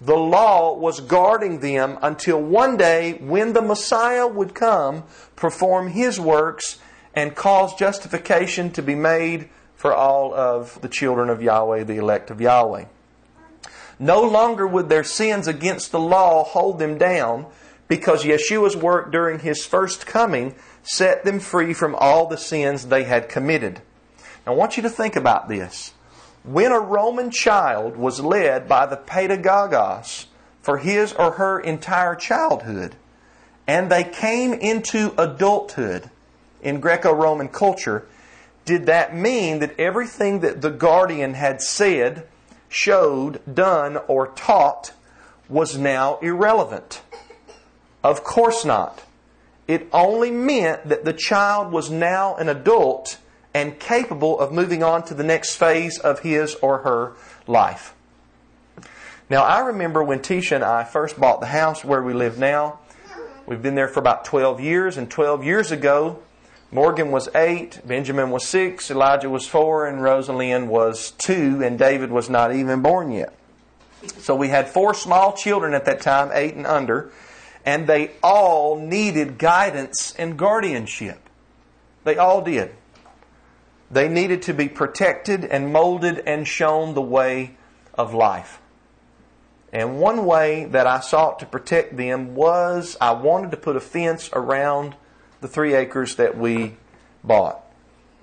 The 0.00 0.16
law 0.16 0.76
was 0.76 1.00
guarding 1.00 1.60
them 1.60 1.98
until 2.02 2.40
one 2.40 2.76
day 2.76 3.14
when 3.14 3.52
the 3.52 3.62
Messiah 3.62 4.26
would 4.26 4.54
come, 4.54 5.04
perform 5.36 5.88
his 5.88 6.20
works, 6.20 6.78
and 7.14 7.34
cause 7.34 7.74
justification 7.74 8.70
to 8.72 8.82
be 8.82 8.94
made 8.94 9.48
for 9.74 9.92
all 9.92 10.32
of 10.34 10.80
the 10.82 10.88
children 10.88 11.30
of 11.30 11.42
Yahweh, 11.42 11.84
the 11.84 11.96
elect 11.96 12.30
of 12.30 12.40
Yahweh. 12.40 12.84
No 13.98 14.22
longer 14.22 14.66
would 14.66 14.88
their 14.88 15.04
sins 15.04 15.48
against 15.48 15.90
the 15.90 16.00
law 16.00 16.44
hold 16.44 16.78
them 16.78 16.98
down 16.98 17.46
because 17.88 18.24
Yeshua's 18.24 18.76
work 18.76 19.10
during 19.10 19.40
his 19.40 19.64
first 19.64 20.06
coming 20.06 20.54
set 20.82 21.24
them 21.24 21.40
free 21.40 21.74
from 21.74 21.94
all 21.96 22.26
the 22.26 22.36
sins 22.36 22.86
they 22.86 23.04
had 23.04 23.28
committed. 23.28 23.80
Now, 24.46 24.52
I 24.52 24.56
want 24.56 24.76
you 24.76 24.82
to 24.84 24.90
think 24.90 25.16
about 25.16 25.48
this. 25.48 25.92
When 26.44 26.70
a 26.70 26.80
Roman 26.80 27.30
child 27.30 27.96
was 27.96 28.20
led 28.20 28.68
by 28.68 28.86
the 28.86 28.96
pedagogos 28.96 30.26
for 30.62 30.78
his 30.78 31.12
or 31.12 31.32
her 31.32 31.58
entire 31.58 32.14
childhood, 32.14 32.94
and 33.66 33.90
they 33.90 34.04
came 34.04 34.54
into 34.54 35.12
adulthood 35.18 36.10
in 36.62 36.80
Greco 36.80 37.12
Roman 37.12 37.48
culture, 37.48 38.06
did 38.64 38.86
that 38.86 39.14
mean 39.14 39.58
that 39.58 39.78
everything 39.78 40.40
that 40.40 40.60
the 40.60 40.70
guardian 40.70 41.34
had 41.34 41.60
said, 41.60 42.26
showed, 42.68 43.40
done, 43.52 43.98
or 44.08 44.28
taught 44.28 44.92
was 45.48 45.78
now 45.78 46.18
irrelevant? 46.20 47.02
Of 48.04 48.24
course 48.24 48.64
not. 48.64 49.02
It 49.66 49.88
only 49.92 50.30
meant 50.30 50.88
that 50.88 51.04
the 51.04 51.12
child 51.12 51.72
was 51.72 51.90
now 51.90 52.36
an 52.36 52.48
adult 52.48 53.18
and 53.52 53.78
capable 53.78 54.38
of 54.38 54.52
moving 54.52 54.82
on 54.82 55.02
to 55.04 55.14
the 55.14 55.24
next 55.24 55.56
phase 55.56 55.98
of 55.98 56.20
his 56.20 56.54
or 56.56 56.78
her 56.78 57.14
life. 57.46 57.94
Now, 59.30 59.42
I 59.42 59.60
remember 59.60 60.02
when 60.02 60.20
Tisha 60.20 60.52
and 60.52 60.64
I 60.64 60.84
first 60.84 61.20
bought 61.20 61.40
the 61.40 61.46
house 61.46 61.84
where 61.84 62.02
we 62.02 62.14
live 62.14 62.38
now. 62.38 62.78
We've 63.46 63.60
been 63.60 63.74
there 63.74 63.88
for 63.88 64.00
about 64.00 64.24
12 64.24 64.60
years, 64.60 64.96
and 64.96 65.10
12 65.10 65.44
years 65.44 65.70
ago, 65.70 66.18
Morgan 66.70 67.10
was 67.10 67.28
eight, 67.34 67.80
Benjamin 67.86 68.30
was 68.30 68.46
six, 68.46 68.90
Elijah 68.90 69.30
was 69.30 69.46
four, 69.46 69.86
and 69.86 70.02
Rosalind 70.02 70.68
was 70.68 71.12
two, 71.12 71.62
and 71.62 71.78
David 71.78 72.10
was 72.10 72.28
not 72.28 72.54
even 72.54 72.82
born 72.82 73.10
yet. 73.10 73.34
So 74.18 74.34
we 74.34 74.48
had 74.48 74.68
four 74.68 74.94
small 74.94 75.32
children 75.32 75.74
at 75.74 75.86
that 75.86 76.00
time, 76.00 76.30
eight 76.32 76.54
and 76.54 76.66
under 76.66 77.10
and 77.68 77.86
they 77.86 78.12
all 78.22 78.76
needed 78.76 79.36
guidance 79.36 80.14
and 80.18 80.38
guardianship. 80.38 81.18
They 82.04 82.16
all 82.16 82.40
did. 82.40 82.74
They 83.90 84.08
needed 84.08 84.40
to 84.42 84.54
be 84.54 84.70
protected 84.70 85.44
and 85.44 85.70
molded 85.70 86.20
and 86.20 86.48
shown 86.48 86.94
the 86.94 87.02
way 87.02 87.56
of 87.92 88.14
life. 88.14 88.58
And 89.70 90.00
one 90.00 90.24
way 90.24 90.64
that 90.64 90.86
I 90.86 91.00
sought 91.00 91.40
to 91.40 91.46
protect 91.46 91.98
them 91.98 92.34
was 92.34 92.96
I 93.02 93.10
wanted 93.10 93.50
to 93.50 93.58
put 93.58 93.76
a 93.76 93.80
fence 93.80 94.30
around 94.32 94.94
the 95.40 95.48
three 95.48 95.74
acres 95.74 96.16
that 96.16 96.36
we 96.36 96.76
bought. 97.22 97.64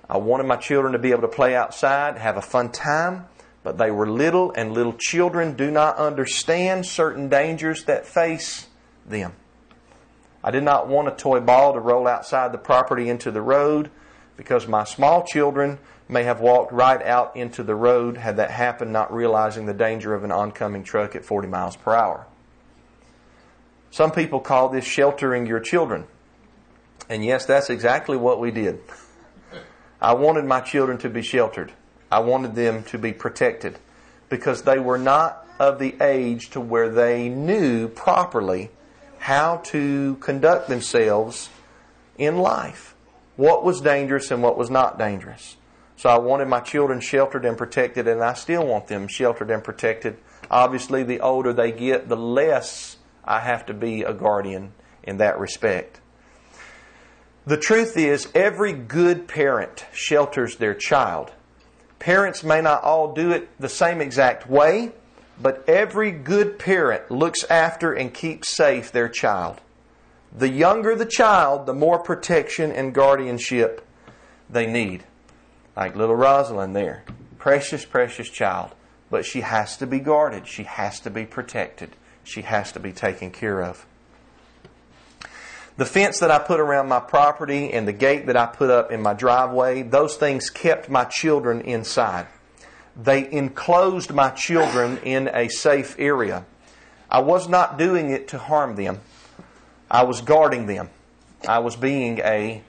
I 0.08 0.18
wanted 0.18 0.44
my 0.44 0.56
children 0.56 0.92
to 0.92 0.98
be 0.98 1.10
able 1.10 1.22
to 1.22 1.28
play 1.28 1.56
outside, 1.56 2.18
have 2.18 2.36
a 2.36 2.42
fun 2.42 2.70
time, 2.70 3.26
but 3.62 3.78
they 3.78 3.90
were 3.90 4.08
little, 4.08 4.52
and 4.52 4.72
little 4.72 4.94
children 4.96 5.56
do 5.56 5.70
not 5.70 5.96
understand 5.96 6.86
certain 6.86 7.28
dangers 7.28 7.84
that 7.84 8.06
face 8.06 8.68
them. 9.04 9.32
I 10.44 10.52
did 10.52 10.62
not 10.62 10.86
want 10.86 11.08
a 11.08 11.10
toy 11.10 11.40
ball 11.40 11.72
to 11.72 11.80
roll 11.80 12.06
outside 12.06 12.52
the 12.52 12.58
property 12.58 13.08
into 13.08 13.32
the 13.32 13.42
road 13.42 13.90
because 14.36 14.68
my 14.68 14.84
small 14.84 15.24
children 15.24 15.78
may 16.08 16.22
have 16.22 16.40
walked 16.40 16.70
right 16.72 17.02
out 17.02 17.34
into 17.36 17.64
the 17.64 17.74
road 17.74 18.16
had 18.16 18.36
that 18.36 18.52
happened, 18.52 18.92
not 18.92 19.12
realizing 19.12 19.66
the 19.66 19.74
danger 19.74 20.14
of 20.14 20.22
an 20.22 20.30
oncoming 20.30 20.84
truck 20.84 21.16
at 21.16 21.24
40 21.24 21.48
miles 21.48 21.74
per 21.74 21.94
hour. 21.94 22.26
Some 23.90 24.12
people 24.12 24.38
call 24.38 24.68
this 24.68 24.84
sheltering 24.84 25.46
your 25.46 25.58
children. 25.58 26.06
And 27.08 27.24
yes, 27.24 27.46
that's 27.46 27.70
exactly 27.70 28.16
what 28.16 28.40
we 28.40 28.50
did. 28.50 28.80
I 30.00 30.14
wanted 30.14 30.44
my 30.44 30.60
children 30.60 30.98
to 30.98 31.08
be 31.08 31.22
sheltered. 31.22 31.72
I 32.10 32.20
wanted 32.20 32.54
them 32.54 32.82
to 32.84 32.98
be 32.98 33.12
protected 33.12 33.78
because 34.28 34.62
they 34.62 34.78
were 34.78 34.98
not 34.98 35.46
of 35.58 35.78
the 35.78 35.96
age 36.00 36.50
to 36.50 36.60
where 36.60 36.90
they 36.90 37.28
knew 37.28 37.88
properly 37.88 38.70
how 39.18 39.56
to 39.64 40.16
conduct 40.20 40.68
themselves 40.68 41.48
in 42.18 42.38
life. 42.38 42.94
What 43.36 43.64
was 43.64 43.80
dangerous 43.80 44.30
and 44.30 44.42
what 44.42 44.56
was 44.56 44.70
not 44.70 44.98
dangerous. 44.98 45.56
So 45.96 46.10
I 46.10 46.18
wanted 46.18 46.48
my 46.48 46.60
children 46.60 47.00
sheltered 47.00 47.44
and 47.46 47.56
protected, 47.56 48.06
and 48.06 48.22
I 48.22 48.34
still 48.34 48.66
want 48.66 48.86
them 48.86 49.08
sheltered 49.08 49.50
and 49.50 49.64
protected. 49.64 50.18
Obviously, 50.50 51.02
the 51.02 51.20
older 51.20 51.52
they 51.52 51.72
get, 51.72 52.08
the 52.08 52.16
less 52.16 52.98
I 53.24 53.40
have 53.40 53.66
to 53.66 53.74
be 53.74 54.02
a 54.02 54.12
guardian 54.12 54.72
in 55.02 55.16
that 55.18 55.38
respect. 55.38 56.00
The 57.46 57.56
truth 57.56 57.96
is, 57.96 58.28
every 58.34 58.72
good 58.72 59.28
parent 59.28 59.86
shelters 59.92 60.56
their 60.56 60.74
child. 60.74 61.30
Parents 62.00 62.42
may 62.42 62.60
not 62.60 62.82
all 62.82 63.14
do 63.14 63.30
it 63.30 63.48
the 63.60 63.68
same 63.68 64.00
exact 64.00 64.50
way, 64.50 64.90
but 65.40 65.64
every 65.68 66.10
good 66.10 66.58
parent 66.58 67.08
looks 67.08 67.44
after 67.44 67.92
and 67.92 68.12
keeps 68.12 68.48
safe 68.48 68.90
their 68.90 69.08
child. 69.08 69.60
The 70.36 70.48
younger 70.48 70.96
the 70.96 71.06
child, 71.06 71.66
the 71.66 71.72
more 71.72 72.00
protection 72.00 72.72
and 72.72 72.92
guardianship 72.92 73.86
they 74.50 74.66
need. 74.66 75.04
Like 75.76 75.94
little 75.94 76.16
Rosalind 76.16 76.74
there. 76.74 77.04
Precious, 77.38 77.84
precious 77.84 78.28
child. 78.28 78.74
But 79.08 79.24
she 79.24 79.42
has 79.42 79.76
to 79.76 79.86
be 79.86 80.00
guarded. 80.00 80.48
She 80.48 80.64
has 80.64 80.98
to 81.00 81.10
be 81.10 81.24
protected. 81.24 81.94
She 82.24 82.42
has 82.42 82.72
to 82.72 82.80
be 82.80 82.92
taken 82.92 83.30
care 83.30 83.62
of. 83.62 83.86
The 85.76 85.84
fence 85.84 86.20
that 86.20 86.30
I 86.30 86.38
put 86.38 86.58
around 86.58 86.88
my 86.88 87.00
property 87.00 87.72
and 87.72 87.86
the 87.86 87.92
gate 87.92 88.26
that 88.26 88.36
I 88.36 88.46
put 88.46 88.70
up 88.70 88.90
in 88.90 89.02
my 89.02 89.12
driveway, 89.12 89.82
those 89.82 90.16
things 90.16 90.48
kept 90.48 90.88
my 90.88 91.04
children 91.04 91.60
inside 91.60 92.26
they 92.96 93.30
enclosed 93.30 94.12
my 94.12 94.30
children 94.30 94.98
in 94.98 95.28
a 95.28 95.48
safe 95.48 95.96
area. 95.98 96.44
I 97.10 97.20
was 97.20 97.48
not 97.48 97.78
doing 97.78 98.10
it 98.10 98.28
to 98.28 98.38
harm 98.38 98.76
them. 98.76 99.00
I 99.90 100.04
was 100.04 100.22
guarding 100.22 100.66
them. 100.66 100.88
I 101.46 101.58
was 101.58 101.76
being 101.76 102.18
a 102.20 102.62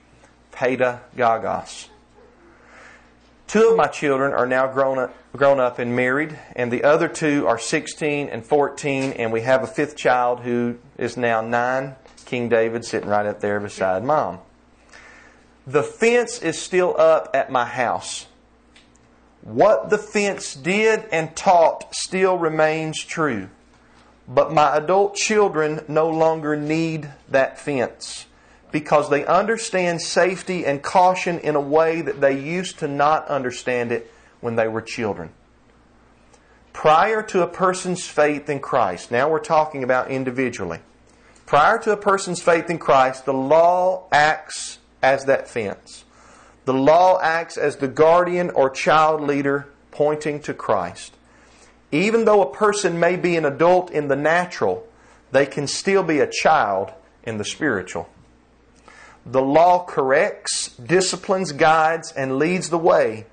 pedagogos. 0.52 1.88
Two 3.48 3.70
of 3.70 3.78
my 3.78 3.88
children 3.88 4.34
are 4.34 4.46
now 4.46 4.68
grown 4.68 5.00
up, 5.00 5.16
grown 5.32 5.60
up 5.62 5.80
and 5.80 5.96
married, 5.96 6.38
and 6.56 6.72
the 6.72 6.84
other 6.84 7.08
two 7.08 7.48
are 7.48 7.58
16 7.58 8.28
and 8.28 8.46
14, 8.46 9.14
and 9.14 9.32
we 9.32 9.42
have 9.42 9.64
a 9.64 9.68
fifth 9.68 9.96
child 9.96 10.42
who 10.42 10.78
is 10.98 11.16
now 11.16 11.40
nine, 11.40 11.96
King 12.28 12.50
David, 12.50 12.84
sitting 12.84 13.10
right 13.10 13.26
up 13.26 13.40
there 13.40 13.60
beside 13.60 14.04
mom. 14.04 14.40
The 15.66 15.82
fence 15.82 16.42
is 16.42 16.62
still 16.62 16.94
up 17.00 17.30
at 17.34 17.50
my 17.50 17.64
house. 17.66 18.28
What 19.42 19.90
the 19.90 19.98
fence 19.98 20.54
did 20.54 21.06
and 21.12 21.36
taught 21.38 21.96
still 21.96 22.38
remains 22.38 23.02
true. 23.02 23.50
But 24.28 24.52
my 24.52 24.76
adult 24.76 25.16
children 25.16 25.86
no 25.88 26.10
longer 26.10 26.58
need 26.58 27.10
that 27.30 27.58
fence 27.58 28.26
because 28.74 29.10
they 29.10 29.26
understand 29.26 30.02
safety 30.02 30.66
and 30.66 30.84
caution 30.84 31.40
in 31.40 31.56
a 31.56 31.62
way 31.62 32.02
that 32.02 32.20
they 32.20 32.38
used 32.38 32.80
to 32.80 32.90
not 32.90 33.26
understand 33.30 33.94
it 33.94 34.12
when 34.42 34.58
they 34.58 34.68
were 34.68 34.82
children. 34.82 35.30
Prior 36.74 37.24
to 37.24 37.42
a 37.42 37.48
person's 37.48 38.06
faith 38.06 38.50
in 38.50 38.60
Christ, 38.60 39.12
now 39.12 39.30
we're 39.30 39.40
talking 39.40 39.82
about 39.82 40.12
individually. 40.12 40.80
Prior 41.48 41.78
to 41.80 41.94
a 41.94 41.98
person's 41.98 42.42
faith 42.42 42.70
in 42.70 42.78
Christ, 42.78 43.24
the 43.24 43.34
law 43.34 44.04
acts 44.12 44.80
as 45.02 45.24
that 45.26 45.48
fence. 45.48 46.04
The 46.66 46.74
law 46.74 47.22
acts 47.22 47.56
as 47.56 47.78
the 47.78 47.88
guardian 47.88 48.50
or 48.50 48.70
child 48.70 49.22
leader 49.22 49.70
pointing 49.92 50.42
to 50.42 50.54
Christ. 50.54 51.16
Even 51.90 52.26
though 52.26 52.42
a 52.42 52.54
person 52.54 53.00
may 53.00 53.16
be 53.16 53.38
an 53.38 53.46
adult 53.46 53.90
in 53.92 54.10
the 54.10 54.16
natural, 54.18 54.86
they 55.32 55.46
can 55.46 55.68
still 55.68 56.04
be 56.04 56.20
a 56.20 56.28
child 56.28 56.92
in 57.24 57.38
the 57.38 57.46
spiritual. 57.46 58.10
The 59.26 59.42
law 59.42 59.86
corrects, 59.86 60.72
disciplines, 60.72 61.54
guides, 61.54 62.12
and 62.12 62.38
leads 62.38 62.70
the 62.70 62.78
way. 62.78 63.26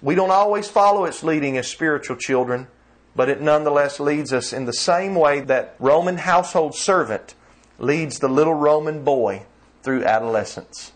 We 0.00 0.14
don't 0.14 0.30
always 0.30 0.66
follow 0.66 1.04
its 1.04 1.22
leading 1.22 1.58
as 1.58 1.68
spiritual 1.68 2.16
children, 2.16 2.68
but 3.14 3.28
it 3.28 3.42
nonetheless 3.42 4.00
leads 4.00 4.32
us 4.32 4.54
in 4.54 4.64
the 4.64 4.72
same 4.72 5.14
way 5.14 5.40
that 5.40 5.76
Roman 5.78 6.16
household 6.16 6.74
servant 6.74 7.34
leads 7.80 8.18
the 8.18 8.28
little 8.28 8.54
Roman 8.54 9.02
boy 9.02 9.42
through 9.82 10.04
adolescence. 10.04 10.92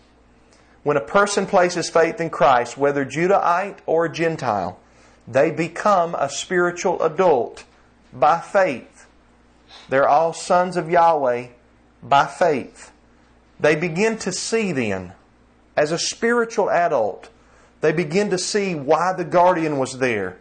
When 0.83 0.97
a 0.97 1.01
person 1.01 1.47
places 1.47 1.89
faith 1.89 2.21
in 2.21 2.29
Christ, 2.29 2.77
whether 2.77 3.03
Judahite 3.03 3.79
or 3.85 4.07
Gentile, 4.07 4.79
they 5.27 5.49
become 5.49 6.13
a 6.15 6.29
spiritual 6.29 7.01
adult 7.01 7.63
by 8.13 8.39
faith. 8.39 9.07
They're 9.89 10.07
all 10.07 10.31
sons 10.31 10.77
of 10.77 10.89
Yahweh 10.89 11.47
by 12.03 12.27
faith. 12.27 12.91
They 13.59 13.75
begin 13.75 14.17
to 14.19 14.31
see 14.31 14.71
then, 14.71 15.13
as 15.75 15.91
a 15.91 15.97
spiritual 15.97 16.69
adult, 16.69 17.29
they 17.81 17.91
begin 17.91 18.29
to 18.29 18.37
see 18.37 18.75
why 18.75 19.13
the 19.13 19.25
guardian 19.25 19.79
was 19.79 19.97
there. 19.97 20.37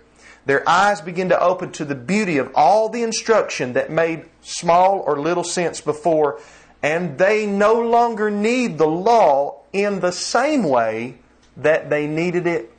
Their 0.47 0.69
eyes 0.69 1.01
begin 1.01 1.31
to 1.31 1.41
open 1.41 1.73
to 1.73 1.85
the 1.85 1.95
beauty 1.95 2.39
of 2.39 2.51
all 2.55 2.89
the 2.89 3.03
instruction 3.03 3.73
that 3.73 3.91
made 3.91 4.27
small 4.43 5.01
or 5.01 5.19
little 5.19 5.45
sense 5.45 5.81
before, 5.81 6.41
and 6.83 7.17
they 7.17 7.47
no 7.47 7.81
longer 7.81 8.31
need 8.31 8.77
the 8.77 8.87
law 8.87 9.61
in 9.73 10.01
the 10.01 10.13
same 10.13 10.65
way 10.65 11.17
that 11.57 11.89
they 11.89 12.07
needed 12.07 12.47
it 12.47 12.71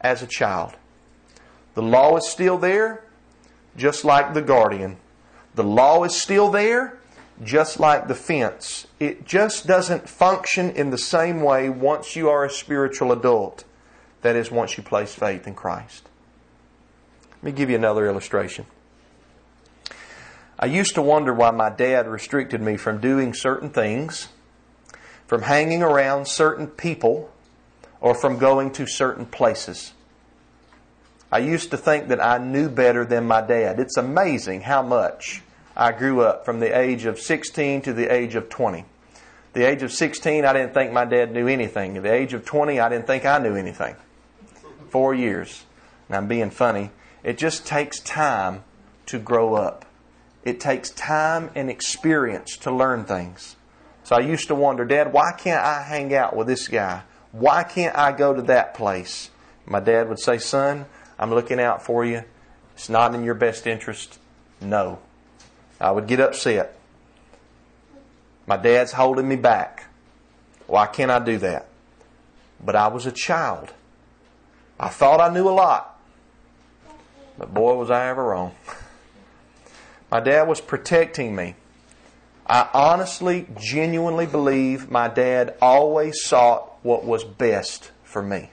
as 0.00 0.22
a 0.22 0.26
child. 0.26 0.76
The 1.74 1.82
law 1.82 2.16
is 2.16 2.26
still 2.26 2.56
there, 2.56 3.04
just 3.76 4.04
like 4.04 4.32
the 4.32 4.42
guardian. 4.42 4.96
The 5.54 5.64
law 5.64 6.04
is 6.04 6.14
still 6.14 6.50
there, 6.50 6.98
just 7.42 7.78
like 7.78 8.08
the 8.08 8.14
fence. 8.14 8.86
It 8.98 9.26
just 9.26 9.66
doesn't 9.66 10.08
function 10.08 10.70
in 10.70 10.90
the 10.90 10.98
same 10.98 11.42
way 11.42 11.68
once 11.68 12.16
you 12.16 12.28
are 12.28 12.44
a 12.44 12.50
spiritual 12.50 13.12
adult. 13.12 13.64
That 14.22 14.36
is, 14.36 14.50
once 14.50 14.76
you 14.76 14.82
place 14.82 15.14
faith 15.14 15.46
in 15.46 15.54
Christ. 15.54 16.08
Let 17.42 17.52
me 17.54 17.56
give 17.56 17.70
you 17.70 17.76
another 17.76 18.06
illustration. 18.06 18.66
I 20.58 20.66
used 20.66 20.94
to 20.96 21.02
wonder 21.02 21.32
why 21.32 21.50
my 21.52 21.70
dad 21.70 22.06
restricted 22.06 22.60
me 22.60 22.76
from 22.76 23.00
doing 23.00 23.32
certain 23.32 23.70
things, 23.70 24.28
from 25.26 25.42
hanging 25.42 25.82
around 25.82 26.28
certain 26.28 26.66
people, 26.66 27.30
or 27.98 28.14
from 28.14 28.38
going 28.38 28.72
to 28.72 28.86
certain 28.86 29.24
places. 29.24 29.94
I 31.32 31.38
used 31.38 31.70
to 31.70 31.78
think 31.78 32.08
that 32.08 32.22
I 32.22 32.36
knew 32.36 32.68
better 32.68 33.06
than 33.06 33.26
my 33.26 33.40
dad. 33.40 33.80
It's 33.80 33.96
amazing 33.96 34.62
how 34.62 34.82
much 34.82 35.42
I 35.74 35.92
grew 35.92 36.20
up 36.20 36.44
from 36.44 36.60
the 36.60 36.78
age 36.78 37.06
of 37.06 37.18
16 37.18 37.80
to 37.82 37.94
the 37.94 38.12
age 38.12 38.34
of 38.34 38.50
20. 38.50 38.84
The 39.54 39.62
age 39.62 39.82
of 39.82 39.92
16, 39.92 40.44
I 40.44 40.52
didn't 40.52 40.74
think 40.74 40.92
my 40.92 41.06
dad 41.06 41.32
knew 41.32 41.48
anything. 41.48 41.96
At 41.96 42.02
the 42.02 42.12
age 42.12 42.34
of 42.34 42.44
20, 42.44 42.80
I 42.80 42.88
didn't 42.90 43.06
think 43.06 43.24
I 43.24 43.38
knew 43.38 43.54
anything. 43.54 43.96
Four 44.90 45.14
years. 45.14 45.64
And 46.08 46.16
I'm 46.16 46.28
being 46.28 46.50
funny. 46.50 46.90
It 47.22 47.38
just 47.38 47.66
takes 47.66 48.00
time 48.00 48.64
to 49.06 49.18
grow 49.18 49.54
up. 49.54 49.84
It 50.44 50.60
takes 50.60 50.90
time 50.90 51.50
and 51.54 51.68
experience 51.68 52.56
to 52.58 52.70
learn 52.70 53.04
things. 53.04 53.56
So 54.04 54.16
I 54.16 54.20
used 54.20 54.48
to 54.48 54.54
wonder, 54.54 54.84
Dad, 54.84 55.12
why 55.12 55.32
can't 55.32 55.62
I 55.62 55.82
hang 55.82 56.14
out 56.14 56.34
with 56.34 56.46
this 56.46 56.68
guy? 56.68 57.02
Why 57.32 57.62
can't 57.62 57.96
I 57.96 58.12
go 58.12 58.34
to 58.34 58.42
that 58.42 58.74
place? 58.74 59.30
My 59.66 59.80
dad 59.80 60.08
would 60.08 60.18
say, 60.18 60.38
Son, 60.38 60.86
I'm 61.18 61.30
looking 61.30 61.60
out 61.60 61.84
for 61.84 62.04
you. 62.04 62.24
It's 62.74 62.88
not 62.88 63.14
in 63.14 63.22
your 63.24 63.34
best 63.34 63.66
interest. 63.66 64.18
No. 64.60 64.98
I 65.80 65.90
would 65.90 66.06
get 66.06 66.20
upset. 66.20 66.76
My 68.46 68.56
dad's 68.56 68.92
holding 68.92 69.28
me 69.28 69.36
back. 69.36 69.86
Why 70.66 70.86
can't 70.86 71.10
I 71.10 71.18
do 71.18 71.38
that? 71.38 71.68
But 72.64 72.76
I 72.76 72.88
was 72.88 73.06
a 73.06 73.12
child. 73.12 73.72
I 74.78 74.88
thought 74.88 75.20
I 75.20 75.32
knew 75.32 75.48
a 75.48 75.50
lot. 75.50 75.99
But 77.40 77.54
boy, 77.54 77.74
was 77.74 77.90
I 77.90 78.08
ever 78.08 78.22
wrong. 78.22 78.54
My 80.10 80.20
dad 80.20 80.46
was 80.46 80.60
protecting 80.60 81.34
me. 81.34 81.54
I 82.46 82.68
honestly, 82.74 83.46
genuinely 83.58 84.26
believe 84.26 84.90
my 84.90 85.08
dad 85.08 85.56
always 85.62 86.22
sought 86.22 86.70
what 86.82 87.02
was 87.02 87.24
best 87.24 87.92
for 88.04 88.22
me. 88.22 88.50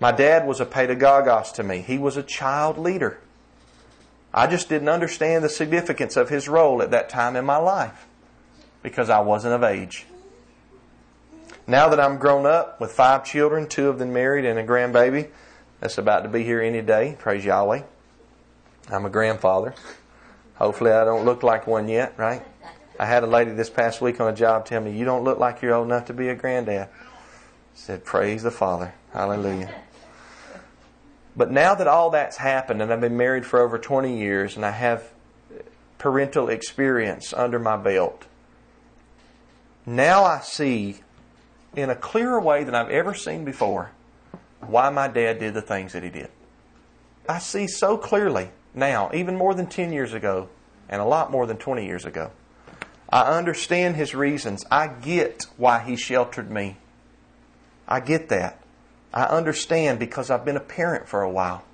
My 0.00 0.10
dad 0.10 0.46
was 0.46 0.58
a 0.58 0.64
pedagogos 0.64 1.52
to 1.54 1.62
me. 1.62 1.82
He 1.82 1.98
was 1.98 2.16
a 2.16 2.22
child 2.22 2.78
leader. 2.78 3.18
I 4.32 4.46
just 4.46 4.70
didn't 4.70 4.88
understand 4.88 5.44
the 5.44 5.50
significance 5.50 6.16
of 6.16 6.30
his 6.30 6.48
role 6.48 6.80
at 6.80 6.92
that 6.92 7.10
time 7.10 7.36
in 7.36 7.44
my 7.44 7.58
life 7.58 8.06
because 8.82 9.10
I 9.10 9.20
wasn't 9.20 9.52
of 9.52 9.62
age. 9.62 10.06
Now 11.66 11.90
that 11.90 12.00
I'm 12.00 12.16
grown 12.16 12.46
up 12.46 12.80
with 12.80 12.92
five 12.92 13.22
children, 13.22 13.68
two 13.68 13.90
of 13.90 13.98
them 13.98 14.14
married, 14.14 14.46
and 14.46 14.58
a 14.58 14.64
grandbaby 14.64 15.28
that's 15.80 15.98
about 15.98 16.24
to 16.24 16.28
be 16.28 16.42
here 16.42 16.60
any 16.60 16.82
day, 16.82 17.16
praise 17.18 17.44
Yahweh. 17.44 17.82
I'm 18.90 19.04
a 19.04 19.10
grandfather. 19.10 19.74
Hopefully, 20.56 20.90
I 20.90 21.04
don't 21.04 21.24
look 21.24 21.42
like 21.42 21.66
one 21.66 21.88
yet, 21.88 22.14
right? 22.16 22.42
I 22.98 23.06
had 23.06 23.22
a 23.22 23.28
lady 23.28 23.52
this 23.52 23.70
past 23.70 24.00
week 24.00 24.20
on 24.20 24.32
a 24.32 24.34
job 24.34 24.66
tell 24.66 24.80
me, 24.80 24.96
You 24.96 25.04
don't 25.04 25.22
look 25.22 25.38
like 25.38 25.62
you're 25.62 25.74
old 25.74 25.86
enough 25.86 26.06
to 26.06 26.14
be 26.14 26.28
a 26.28 26.34
granddad. 26.34 26.88
I 26.88 26.88
said, 27.74 28.04
Praise 28.04 28.42
the 28.42 28.50
Father. 28.50 28.92
Hallelujah. 29.12 29.72
But 31.36 31.52
now 31.52 31.76
that 31.76 31.86
all 31.86 32.10
that's 32.10 32.38
happened, 32.38 32.82
and 32.82 32.92
I've 32.92 33.00
been 33.00 33.16
married 33.16 33.46
for 33.46 33.60
over 33.60 33.78
20 33.78 34.18
years, 34.18 34.56
and 34.56 34.64
I 34.64 34.72
have 34.72 35.12
parental 35.98 36.48
experience 36.48 37.32
under 37.32 37.60
my 37.60 37.76
belt, 37.76 38.26
now 39.86 40.24
I 40.24 40.40
see 40.40 40.96
in 41.76 41.88
a 41.88 41.94
clearer 41.94 42.40
way 42.40 42.64
than 42.64 42.74
I've 42.74 42.90
ever 42.90 43.14
seen 43.14 43.44
before 43.44 43.92
why 44.60 44.90
my 44.90 45.08
dad 45.08 45.38
did 45.38 45.54
the 45.54 45.62
things 45.62 45.92
that 45.92 46.02
he 46.02 46.10
did. 46.10 46.30
I 47.28 47.38
see 47.38 47.66
so 47.66 47.96
clearly 47.96 48.50
now, 48.74 49.10
even 49.12 49.36
more 49.36 49.54
than 49.54 49.66
10 49.66 49.92
years 49.92 50.12
ago, 50.12 50.48
and 50.88 51.00
a 51.00 51.04
lot 51.04 51.30
more 51.30 51.46
than 51.46 51.56
20 51.56 51.84
years 51.84 52.04
ago. 52.04 52.30
I 53.10 53.22
understand 53.22 53.96
his 53.96 54.14
reasons. 54.14 54.64
I 54.70 54.88
get 54.88 55.46
why 55.56 55.80
he 55.80 55.96
sheltered 55.96 56.50
me. 56.50 56.76
I 57.86 58.00
get 58.00 58.28
that. 58.28 58.62
I 59.12 59.24
understand 59.24 59.98
because 59.98 60.30
I've 60.30 60.44
been 60.44 60.56
a 60.56 60.60
parent 60.60 61.08
for 61.08 61.22
a 61.22 61.30
while. 61.30 61.64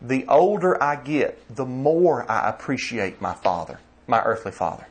The 0.00 0.26
older 0.26 0.82
I 0.82 0.96
get, 0.96 1.42
the 1.54 1.66
more 1.66 2.30
I 2.30 2.48
appreciate 2.48 3.20
my 3.20 3.34
father, 3.34 3.80
my 4.06 4.22
earthly 4.22 4.52
father. 4.52 4.86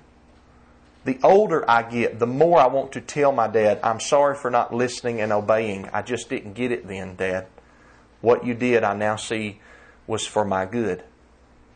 The 1.08 1.18
older 1.24 1.64
I 1.70 1.84
get, 1.84 2.20
the 2.20 2.28
more 2.28 2.60
I 2.60 2.68
want 2.68 2.92
to 2.92 3.02
tell 3.02 3.32
my 3.32 3.48
dad, 3.48 3.80
I'm 3.82 4.02
sorry 4.02 4.36
for 4.36 4.52
not 4.52 4.74
listening 4.74 5.22
and 5.22 5.32
obeying. 5.32 5.90
I 5.94 6.02
just 6.02 6.28
didn't 6.28 6.54
get 6.54 6.74
it 6.74 6.86
then, 6.86 7.16
Dad. 7.16 7.48
What 8.20 8.46
you 8.46 8.54
did, 8.54 8.84
I 8.84 8.94
now 8.94 9.16
see, 9.16 9.62
was 10.06 10.28
for 10.28 10.44
my 10.44 10.66
good. 10.66 11.06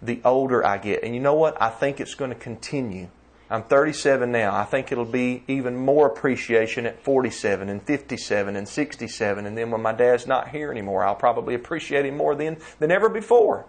The 0.01 0.19
older 0.25 0.65
I 0.65 0.79
get. 0.79 1.03
And 1.03 1.15
you 1.15 1.21
know 1.21 1.35
what? 1.35 1.61
I 1.61 1.69
think 1.69 2.01
it's 2.01 2.13
going 2.13 2.31
to 2.31 2.35
continue 2.35 3.07
I'm 3.51 3.63
37 3.63 4.31
now. 4.31 4.55
I 4.55 4.63
think 4.63 4.93
it'll 4.93 5.03
be 5.03 5.43
even 5.45 5.75
more 5.75 6.07
appreciation 6.07 6.85
at 6.85 7.03
47 7.03 7.67
and 7.67 7.83
57 7.83 8.55
and 8.55 8.67
67. 8.67 9.45
And 9.45 9.57
then 9.57 9.71
when 9.71 9.81
my 9.81 9.91
dad's 9.91 10.25
not 10.25 10.47
here 10.47 10.71
anymore, 10.71 11.03
I'll 11.03 11.15
probably 11.15 11.53
appreciate 11.53 12.05
him 12.05 12.15
more 12.15 12.33
then 12.33 12.57
than 12.79 12.91
ever 12.91 13.09
before. 13.09 13.65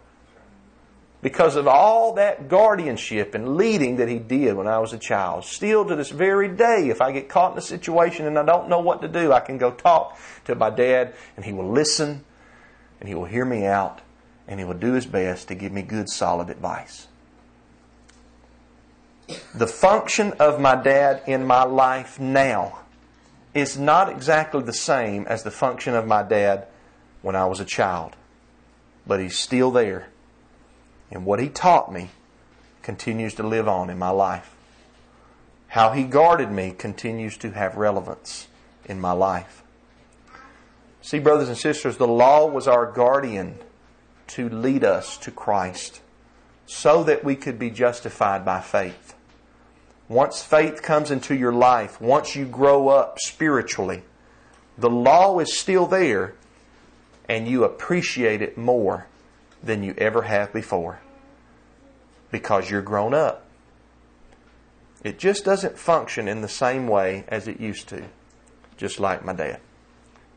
Because 1.23 1.55
of 1.55 1.69
all 1.69 2.15
that 2.15 2.49
guardianship 2.49 3.35
and 3.37 3.57
leading 3.57 3.97
that 3.97 4.09
he 4.09 4.19
did 4.19 4.57
when 4.57 4.67
I 4.67 4.81
was 4.81 4.93
a 4.93 4.99
child. 4.99 5.45
Still 5.45 5.85
to 5.87 5.95
this 5.95 6.11
very 6.11 6.49
day, 6.49 6.89
if 6.91 7.01
I 7.01 7.13
get 7.13 7.29
caught 7.29 7.53
in 7.53 7.59
a 7.59 7.63
situation 7.63 8.27
and 8.27 8.37
I 8.37 8.45
don't 8.45 8.69
know 8.69 8.81
what 8.81 9.01
to 9.03 9.09
do, 9.09 9.33
I 9.33 9.39
can 9.39 9.57
go 9.57 9.71
talk 9.71 10.19
to 10.47 10.57
my 10.57 10.69
dad 10.69 11.15
and 11.37 11.45
he 11.45 11.53
will 11.53 11.71
listen 11.71 12.25
and 12.99 13.09
he 13.09 13.15
will 13.15 13.25
hear 13.25 13.45
me 13.45 13.65
out 13.65 14.01
and 14.49 14.59
he 14.59 14.67
will 14.67 14.75
do 14.75 14.93
his 14.95 15.07
best 15.07 15.47
to 15.49 15.55
give 15.55 15.71
me 15.71 15.83
good, 15.83 16.11
solid 16.11 16.51
advice. 16.51 17.07
The 19.55 19.69
function 19.69 20.33
of 20.41 20.61
my 20.61 20.75
dad 20.75 21.23
in 21.29 21.47
my 21.47 21.63
life 21.63 22.19
now 22.19 22.81
is 23.55 23.79
not 23.79 24.09
exactly 24.09 24.63
the 24.63 24.73
same 24.73 25.25
as 25.29 25.45
the 25.45 25.53
function 25.53 25.95
of 25.95 26.05
my 26.05 26.25
dad 26.25 26.67
when 27.23 27.37
I 27.37 27.45
was 27.45 27.61
a 27.61 27.65
child, 27.65 28.17
but 29.07 29.21
he's 29.21 29.39
still 29.39 29.71
there 29.71 30.09
and 31.13 31.25
what 31.25 31.41
he 31.41 31.49
taught 31.49 31.93
me 31.93 32.11
continues 32.83 33.35
to 33.35 33.43
live 33.43 33.69
on 33.69 33.91
in 33.91 33.99
my 33.99 34.11
life. 34.11 34.55
How 35.69 35.93
he 35.93 36.05
guarded 36.05 36.51
me 36.51 36.75
continues 36.77 37.37
to 37.39 37.51
have 37.53 37.77
relevance 37.77 38.49
in 38.85 39.01
my 39.01 39.13
life. 39.13 39.63
See, 41.01 41.19
brothers 41.19 41.49
and 41.49 41.59
sisters, 41.59 41.97
the 41.97 42.09
law 42.09 42.47
was 42.47 42.69
our 42.69 42.91
guardian 42.91 43.59
to 44.29 44.49
lead 44.49 44.85
us 44.85 45.17
to 45.19 45.31
Christ 45.31 46.01
so 46.67 47.03
that 47.05 47.25
we 47.25 47.37
could 47.37 47.59
be 47.59 47.71
justified 47.71 48.45
by 48.45 48.61
faith. 48.61 49.15
Once 50.09 50.43
faith 50.43 50.83
comes 50.83 51.11
into 51.11 51.35
your 51.35 51.53
life, 51.53 52.01
once 52.01 52.37
you 52.37 52.45
grow 52.45 52.89
up 52.89 53.19
spiritually, 53.19 54.03
the 54.79 54.91
law 54.91 55.39
is 55.39 55.59
still 55.59 55.87
there 55.87 56.35
and 57.29 57.49
you 57.49 57.65
appreciate 57.65 58.43
it 58.43 58.59
more 58.59 59.07
than 59.63 59.83
you 59.83 59.95
ever 59.99 60.23
have 60.23 60.53
before 60.53 61.01
because 62.31 62.71
you're 62.71 62.83
grown 62.83 63.15
up. 63.15 63.47
It 65.05 65.19
just 65.19 65.45
doesn't 65.45 65.79
function 65.79 66.29
in 66.29 66.41
the 66.41 66.49
same 66.49 66.89
way 66.89 67.25
as 67.29 67.47
it 67.47 67.61
used 67.61 67.89
to, 67.89 68.05
just 68.77 68.99
like 68.99 69.25
my 69.25 69.33
dad, 69.33 69.61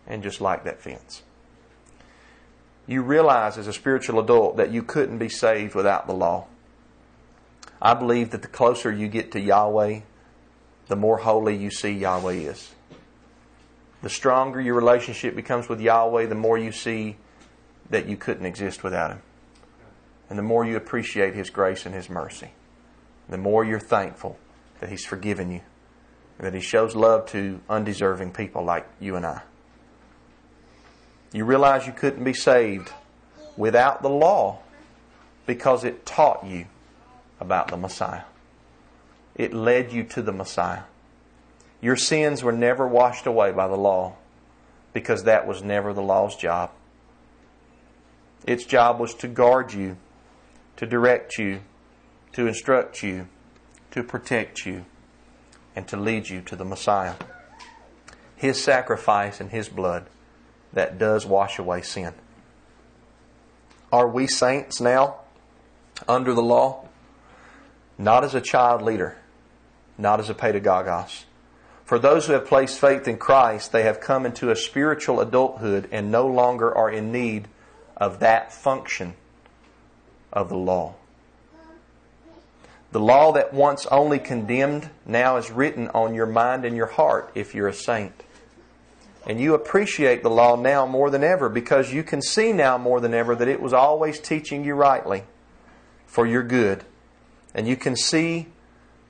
and 0.05 0.21
just 0.21 0.41
like 0.41 0.63
that 0.65 0.81
fence. 0.81 1.23
You 2.87 3.01
realize 3.01 3.57
as 3.57 3.67
a 3.67 3.73
spiritual 3.73 4.19
adult 4.19 4.57
that 4.57 4.71
you 4.71 4.83
couldn't 4.83 5.17
be 5.17 5.29
saved 5.29 5.73
without 5.73 6.05
the 6.05 6.13
law. 6.13 6.45
I 7.81 7.93
believe 7.93 8.31
that 8.31 8.41
the 8.41 8.47
closer 8.47 8.91
you 8.91 9.07
get 9.07 9.31
to 9.31 9.39
Yahweh, 9.39 10.01
the 10.87 10.95
more 10.95 11.17
holy 11.17 11.55
you 11.55 11.71
see 11.71 11.91
Yahweh 11.91 12.33
is. 12.33 12.73
The 14.01 14.09
stronger 14.09 14.61
your 14.61 14.75
relationship 14.75 15.35
becomes 15.35 15.67
with 15.67 15.81
Yahweh, 15.81 16.27
the 16.27 16.35
more 16.35 16.57
you 16.57 16.71
see 16.71 17.17
that 17.89 18.07
you 18.07 18.17
couldn't 18.17 18.45
exist 18.45 18.83
without 18.83 19.11
Him. 19.11 19.21
And 20.29 20.39
the 20.39 20.43
more 20.43 20.65
you 20.65 20.75
appreciate 20.75 21.35
His 21.35 21.49
grace 21.49 21.85
and 21.85 21.93
His 21.93 22.09
mercy, 22.09 22.51
the 23.29 23.37
more 23.37 23.63
you're 23.63 23.79
thankful 23.79 24.37
that 24.79 24.89
He's 24.89 25.05
forgiven 25.05 25.51
you, 25.51 25.61
that 26.39 26.53
He 26.53 26.61
shows 26.61 26.95
love 26.95 27.27
to 27.27 27.61
undeserving 27.69 28.31
people 28.31 28.63
like 28.63 28.87
you 28.99 29.15
and 29.15 29.25
I. 29.25 29.41
You 31.31 31.45
realize 31.45 31.85
you 31.85 31.93
couldn't 31.93 32.23
be 32.23 32.33
saved 32.33 32.91
without 33.57 34.01
the 34.01 34.09
law 34.09 34.59
because 35.45 35.83
it 35.83 36.05
taught 36.05 36.45
you 36.45 36.65
about 37.39 37.67
the 37.67 37.77
Messiah. 37.77 38.23
It 39.35 39.53
led 39.53 39.91
you 39.91 40.03
to 40.05 40.21
the 40.21 40.31
Messiah. 40.31 40.83
Your 41.81 41.97
sins 41.97 42.41
were 42.41 42.53
never 42.53 42.87
washed 42.87 43.25
away 43.25 43.51
by 43.51 43.67
the 43.67 43.75
law 43.75 44.15
because 44.93 45.23
that 45.25 45.45
was 45.45 45.61
never 45.61 45.93
the 45.93 46.01
law's 46.01 46.35
job. 46.35 46.71
Its 48.45 48.63
job 48.63 48.99
was 48.99 49.13
to 49.15 49.27
guard 49.27 49.73
you, 49.73 49.97
to 50.77 50.85
direct 50.85 51.37
you, 51.37 51.61
to 52.33 52.47
instruct 52.47 53.01
you, 53.01 53.27
to 53.91 54.03
protect 54.03 54.65
you, 54.65 54.85
and 55.75 55.87
to 55.87 55.97
lead 55.97 56.29
you 56.29 56.41
to 56.41 56.55
the 56.55 56.65
Messiah. 56.65 57.15
His 58.35 58.61
sacrifice 58.61 59.41
and 59.41 59.49
His 59.49 59.67
blood 59.67 60.07
that 60.73 60.99
does 60.99 61.25
wash 61.25 61.57
away 61.57 61.81
sin. 61.81 62.13
Are 63.91 64.07
we 64.07 64.27
saints 64.27 64.79
now 64.79 65.21
under 66.07 66.33
the 66.33 66.43
law? 66.43 66.87
Not 67.97 68.23
as 68.23 68.35
a 68.35 68.41
child 68.41 68.81
leader, 68.81 69.17
not 69.97 70.19
as 70.19 70.29
a 70.29 70.33
pedagogos. 70.33 71.23
For 71.85 71.97
those 71.97 72.27
who 72.27 72.33
have 72.33 72.45
placed 72.45 72.79
faith 72.79 73.07
in 73.07 73.17
Christ, 73.17 73.71
they 73.71 73.83
have 73.83 74.01
come 74.01 74.25
into 74.25 74.51
a 74.51 74.55
spiritual 74.55 75.21
adulthood 75.21 75.87
and 75.91 76.11
no 76.11 76.27
longer 76.27 76.75
are 76.75 76.91
in 76.91 77.11
need 77.11 77.47
of 77.97 78.19
that 78.19 78.51
function 78.51 79.13
of 80.31 80.49
the 80.49 80.57
law. 80.57 80.95
The 82.91 82.99
law 82.99 83.33
that 83.33 83.53
once 83.53 83.85
only 83.87 84.19
condemned 84.19 84.89
now 85.05 85.37
is 85.37 85.51
written 85.51 85.89
on 85.89 86.13
your 86.13 86.25
mind 86.25 86.63
and 86.63 86.77
your 86.77 86.85
heart 86.85 87.31
if 87.35 87.53
you're 87.53 87.67
a 87.67 87.73
saint. 87.73 88.23
And 89.27 89.39
you 89.41 89.53
appreciate 89.53 90.23
the 90.23 90.29
law 90.29 90.55
now 90.55 90.85
more 90.85 91.09
than 91.09 91.23
ever 91.23 91.49
because 91.49 91.91
you 91.91 92.03
can 92.03 92.21
see 92.21 92.53
now 92.53 92.77
more 92.77 93.01
than 93.01 93.13
ever 93.13 93.35
that 93.35 93.47
it 93.47 93.59
was 93.59 93.73
always 93.73 94.19
teaching 94.19 94.63
you 94.63 94.75
rightly 94.75 95.23
for 96.05 96.27
your 96.27 96.43
good. 96.43 96.83
And 97.53 97.67
you 97.67 97.75
can 97.75 97.95
see 97.95 98.47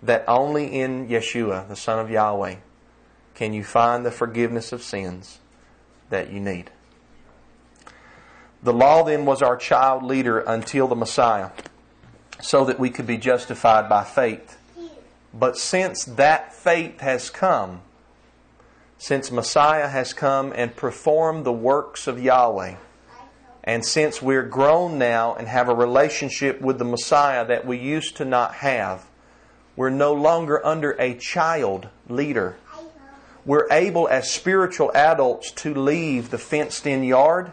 that 0.01 0.23
only 0.27 0.67
in 0.67 1.07
Yeshua, 1.07 1.67
the 1.67 1.75
Son 1.75 1.99
of 1.99 2.09
Yahweh, 2.09 2.55
can 3.33 3.53
you 3.53 3.63
find 3.63 4.05
the 4.05 4.11
forgiveness 4.11 4.71
of 4.71 4.81
sins 4.81 5.39
that 6.09 6.31
you 6.31 6.39
need. 6.39 6.71
The 8.65 8.73
law 8.73 9.03
then 9.03 9.25
was 9.25 9.43
our 9.43 9.57
child 9.57 10.01
leader 10.01 10.39
until 10.39 10.87
the 10.87 10.95
Messiah, 10.95 11.51
so 12.41 12.65
that 12.65 12.79
we 12.79 12.89
could 12.89 13.05
be 13.05 13.19
justified 13.19 13.87
by 13.87 14.03
faith. 14.03 14.57
But 15.31 15.55
since 15.55 16.03
that 16.05 16.51
faith 16.51 16.99
has 16.99 17.29
come, 17.29 17.81
since 18.97 19.29
Messiah 19.29 19.87
has 19.87 20.15
come 20.15 20.51
and 20.55 20.75
performed 20.75 21.45
the 21.45 21.53
works 21.53 22.07
of 22.07 22.19
Yahweh, 22.19 22.77
and 23.63 23.85
since 23.85 24.19
we're 24.19 24.41
grown 24.41 24.97
now 24.97 25.35
and 25.35 25.47
have 25.47 25.69
a 25.69 25.75
relationship 25.75 26.59
with 26.59 26.79
the 26.79 26.85
Messiah 26.85 27.45
that 27.45 27.67
we 27.67 27.77
used 27.77 28.17
to 28.17 28.25
not 28.25 28.55
have, 28.55 29.05
we're 29.75 29.91
no 29.91 30.11
longer 30.11 30.65
under 30.65 30.93
a 30.93 31.13
child 31.13 31.89
leader. 32.09 32.55
We're 33.45 33.67
able 33.69 34.09
as 34.09 34.31
spiritual 34.31 34.91
adults 34.95 35.51
to 35.51 35.71
leave 35.71 36.31
the 36.31 36.39
fenced 36.39 36.87
in 36.87 37.03
yard 37.03 37.51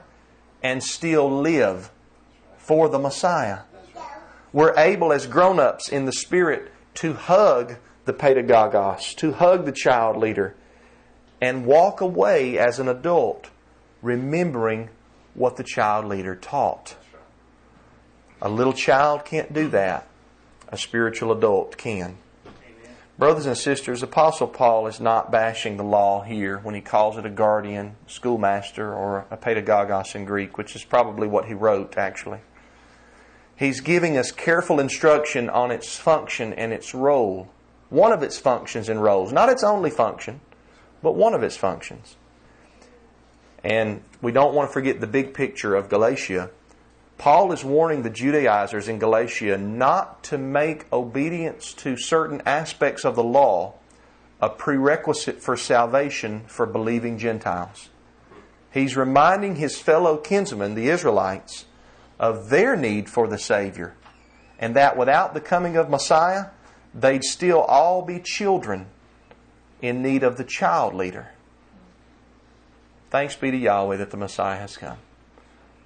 and 0.62 0.83
still 0.83 1.31
live 1.31 1.90
for 2.57 2.88
the 2.88 2.98
Messiah. 2.98 3.61
We're 4.53 4.75
able 4.77 5.12
as 5.12 5.27
grown 5.27 5.59
ups 5.59 5.88
in 5.88 6.05
the 6.05 6.12
Spirit 6.12 6.70
to 6.94 7.14
hug 7.14 7.77
the 8.05 8.12
pedagogos, 8.12 9.14
to 9.16 9.33
hug 9.33 9.64
the 9.64 9.72
child 9.72 10.16
leader, 10.16 10.55
and 11.40 11.66
walk 11.66 12.01
away 12.01 12.59
as 12.59 12.79
an 12.79 12.88
adult 12.88 13.51
remembering 14.03 14.90
what 15.35 15.57
the 15.57 15.64
child 15.64 16.05
leader 16.07 16.37
taught. 16.37 16.96
A 18.40 18.48
little 18.48 18.72
child 18.72 19.25
can't 19.25 19.53
do 19.53 19.68
that, 19.68 20.07
a 20.68 20.77
spiritual 20.77 21.33
adult 21.33 21.77
can. 21.77 22.18
Brothers 23.18 23.44
and 23.44 23.59
sisters, 23.59 24.03
Apostle 24.03 24.46
Paul 24.46 24.87
is 24.87 24.98
not 24.98 25.31
bashing 25.31 25.77
the 25.77 25.85
law 25.85 26.22
here 26.22 26.59
when 26.59 26.75
he 26.75 26.81
calls 26.81 27.18
it 27.18 27.27
a 27.27 27.31
guardian, 27.31 27.96
schoolmaster, 28.07 28.92
or 28.92 29.27
a 29.31 29.37
pedagogos 29.37 30.14
in 30.14 30.25
Greek, 30.25 30.57
which 30.57 30.75
is 30.75 30.83
probably 30.83 31.29
what 31.29 31.44
he 31.44 31.53
wrote, 31.53 31.98
actually. 31.98 32.40
He's 33.55 33.81
giving 33.81 34.16
us 34.16 34.33
careful 34.33 34.81
instruction 34.81 35.51
on 35.51 35.70
its 35.70 35.96
function 35.96 36.55
and 36.55 36.72
its 36.72 36.94
role. 36.94 37.51
One 37.90 38.12
of 38.12 38.22
its 38.22 38.38
functions 38.38 38.88
and 38.88 39.03
roles. 39.03 39.31
Not 39.31 39.51
its 39.51 39.62
only 39.62 39.90
function, 39.90 40.40
but 41.03 41.14
one 41.14 41.35
of 41.35 41.42
its 41.42 41.57
functions. 41.57 42.16
And 43.62 44.03
we 44.22 44.33
don't 44.33 44.55
want 44.55 44.70
to 44.70 44.72
forget 44.72 45.01
the 45.01 45.07
big 45.07 45.35
picture 45.35 45.77
of 45.77 45.90
Galatia 45.90 46.51
Paul 47.22 47.52
is 47.52 47.64
warning 47.64 48.02
the 48.02 48.11
Judaizers 48.11 48.88
in 48.88 48.98
Galatia 48.98 49.56
not 49.56 50.24
to 50.24 50.37
make 50.37 50.92
obedience 50.92 51.72
to 51.74 51.96
certain 51.96 52.42
aspects 52.44 53.04
of 53.04 53.14
the 53.14 53.22
law 53.22 53.74
a 54.40 54.48
prerequisite 54.48 55.40
for 55.40 55.56
salvation 55.56 56.42
for 56.48 56.66
believing 56.66 57.18
Gentiles. 57.18 57.90
He's 58.72 58.96
reminding 58.96 59.54
his 59.54 59.78
fellow 59.78 60.16
kinsmen, 60.16 60.74
the 60.74 60.88
Israelites, 60.88 61.66
of 62.18 62.50
their 62.50 62.74
need 62.74 63.08
for 63.08 63.28
the 63.28 63.38
Savior, 63.38 63.94
and 64.58 64.74
that 64.74 64.96
without 64.96 65.32
the 65.32 65.40
coming 65.40 65.76
of 65.76 65.88
Messiah, 65.88 66.46
they'd 66.92 67.22
still 67.22 67.61
all 67.61 68.02
be 68.02 68.18
children 68.18 68.88
in 69.80 70.02
need 70.02 70.24
of 70.24 70.38
the 70.38 70.44
child 70.44 70.92
leader. 70.92 71.28
Thanks 73.11 73.37
be 73.37 73.52
to 73.52 73.56
Yahweh 73.56 73.98
that 73.98 74.11
the 74.11 74.16
Messiah 74.16 74.58
has 74.58 74.76
come 74.76 74.98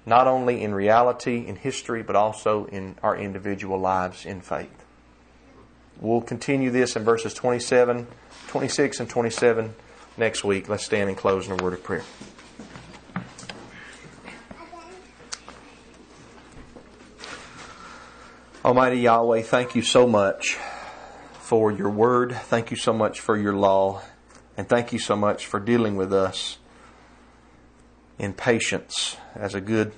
not 0.07 0.25
only 0.25 0.63
in 0.63 0.73
reality, 0.73 1.45
in 1.45 1.57
history, 1.57 2.01
but 2.01 2.15
also 2.15 2.65
in 2.67 2.95
our 3.03 3.17
individual 3.17 3.77
lives 3.77 4.25
in 4.25 4.39
faith. 4.39 4.85
We'll 5.99 6.21
continue 6.21 6.71
this 6.71 6.95
in 6.95 7.03
verses 7.03 7.33
27, 7.33 8.07
26, 8.47 9.01
and 9.01 9.09
27 9.09 9.75
next 10.15 10.45
week. 10.45 10.69
Let's 10.69 10.85
stand 10.85 11.09
and 11.09 11.17
close 11.17 11.47
in 11.47 11.59
a 11.59 11.61
word 11.61 11.73
of 11.73 11.83
prayer. 11.83 12.05
Almighty 18.63 18.99
Yahweh, 18.99 19.41
thank 19.41 19.75
you 19.75 19.81
so 19.81 20.07
much 20.07 20.57
for 21.41 21.69
your 21.69 21.89
word. 21.89 22.33
Thank 22.33 22.71
you 22.71 22.77
so 22.77 22.93
much 22.93 23.19
for 23.19 23.35
your 23.35 23.53
law. 23.53 24.01
And 24.55 24.69
thank 24.69 24.93
you 24.93 24.99
so 24.99 25.17
much 25.17 25.45
for 25.45 25.59
dealing 25.59 25.97
with 25.97 26.13
us 26.13 26.59
in 28.19 28.33
patience 28.33 29.17
as 29.35 29.53
a 29.53 29.61
good 29.61 29.93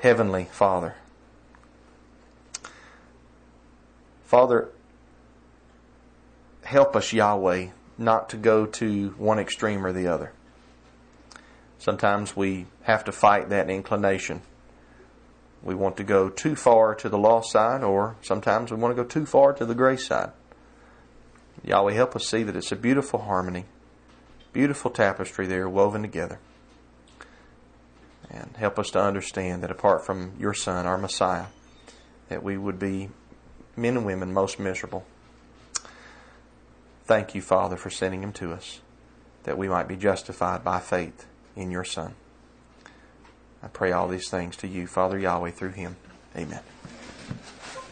heavenly 0.00 0.44
Father. 0.50 0.96
Father, 4.24 4.68
help 6.64 6.94
us, 6.94 7.12
Yahweh, 7.12 7.68
not 7.96 8.28
to 8.30 8.36
go 8.36 8.66
to 8.66 9.10
one 9.16 9.38
extreme 9.38 9.86
or 9.86 9.92
the 9.92 10.06
other. 10.06 10.32
Sometimes 11.78 12.36
we 12.36 12.66
have 12.82 13.04
to 13.04 13.12
fight 13.12 13.48
that 13.48 13.70
inclination. 13.70 14.42
We 15.62 15.74
want 15.74 15.96
to 15.96 16.04
go 16.04 16.28
too 16.28 16.56
far 16.56 16.94
to 16.96 17.08
the 17.08 17.18
law 17.18 17.40
side, 17.40 17.82
or 17.82 18.16
sometimes 18.20 18.70
we 18.70 18.76
want 18.76 18.96
to 18.96 19.02
go 19.02 19.08
too 19.08 19.26
far 19.26 19.52
to 19.54 19.64
the 19.64 19.74
grace 19.74 20.06
side. 20.06 20.30
Yahweh, 21.64 21.94
help 21.94 22.14
us 22.14 22.26
see 22.26 22.42
that 22.42 22.56
it's 22.56 22.72
a 22.72 22.76
beautiful 22.76 23.20
harmony, 23.20 23.64
beautiful 24.52 24.90
tapestry 24.90 25.46
there 25.46 25.68
woven 25.68 26.02
together. 26.02 26.38
And 28.30 28.56
help 28.56 28.78
us 28.78 28.90
to 28.90 29.00
understand 29.00 29.62
that 29.62 29.70
apart 29.70 30.04
from 30.04 30.32
your 30.38 30.54
Son, 30.54 30.86
our 30.86 30.98
Messiah, 30.98 31.46
that 32.28 32.42
we 32.42 32.58
would 32.58 32.78
be 32.78 33.08
men 33.76 33.96
and 33.96 34.04
women 34.04 34.32
most 34.32 34.58
miserable. 34.58 35.06
Thank 37.04 37.34
you, 37.34 37.40
Father, 37.40 37.76
for 37.76 37.88
sending 37.88 38.22
him 38.22 38.32
to 38.34 38.52
us, 38.52 38.80
that 39.44 39.56
we 39.56 39.68
might 39.68 39.88
be 39.88 39.96
justified 39.96 40.62
by 40.62 40.78
faith 40.78 41.26
in 41.56 41.70
your 41.70 41.84
Son. 41.84 42.14
I 43.62 43.68
pray 43.68 43.92
all 43.92 44.08
these 44.08 44.28
things 44.28 44.56
to 44.58 44.68
you, 44.68 44.86
Father 44.86 45.18
Yahweh, 45.18 45.52
through 45.52 45.72
him. 45.72 45.96
Amen. 46.36 46.60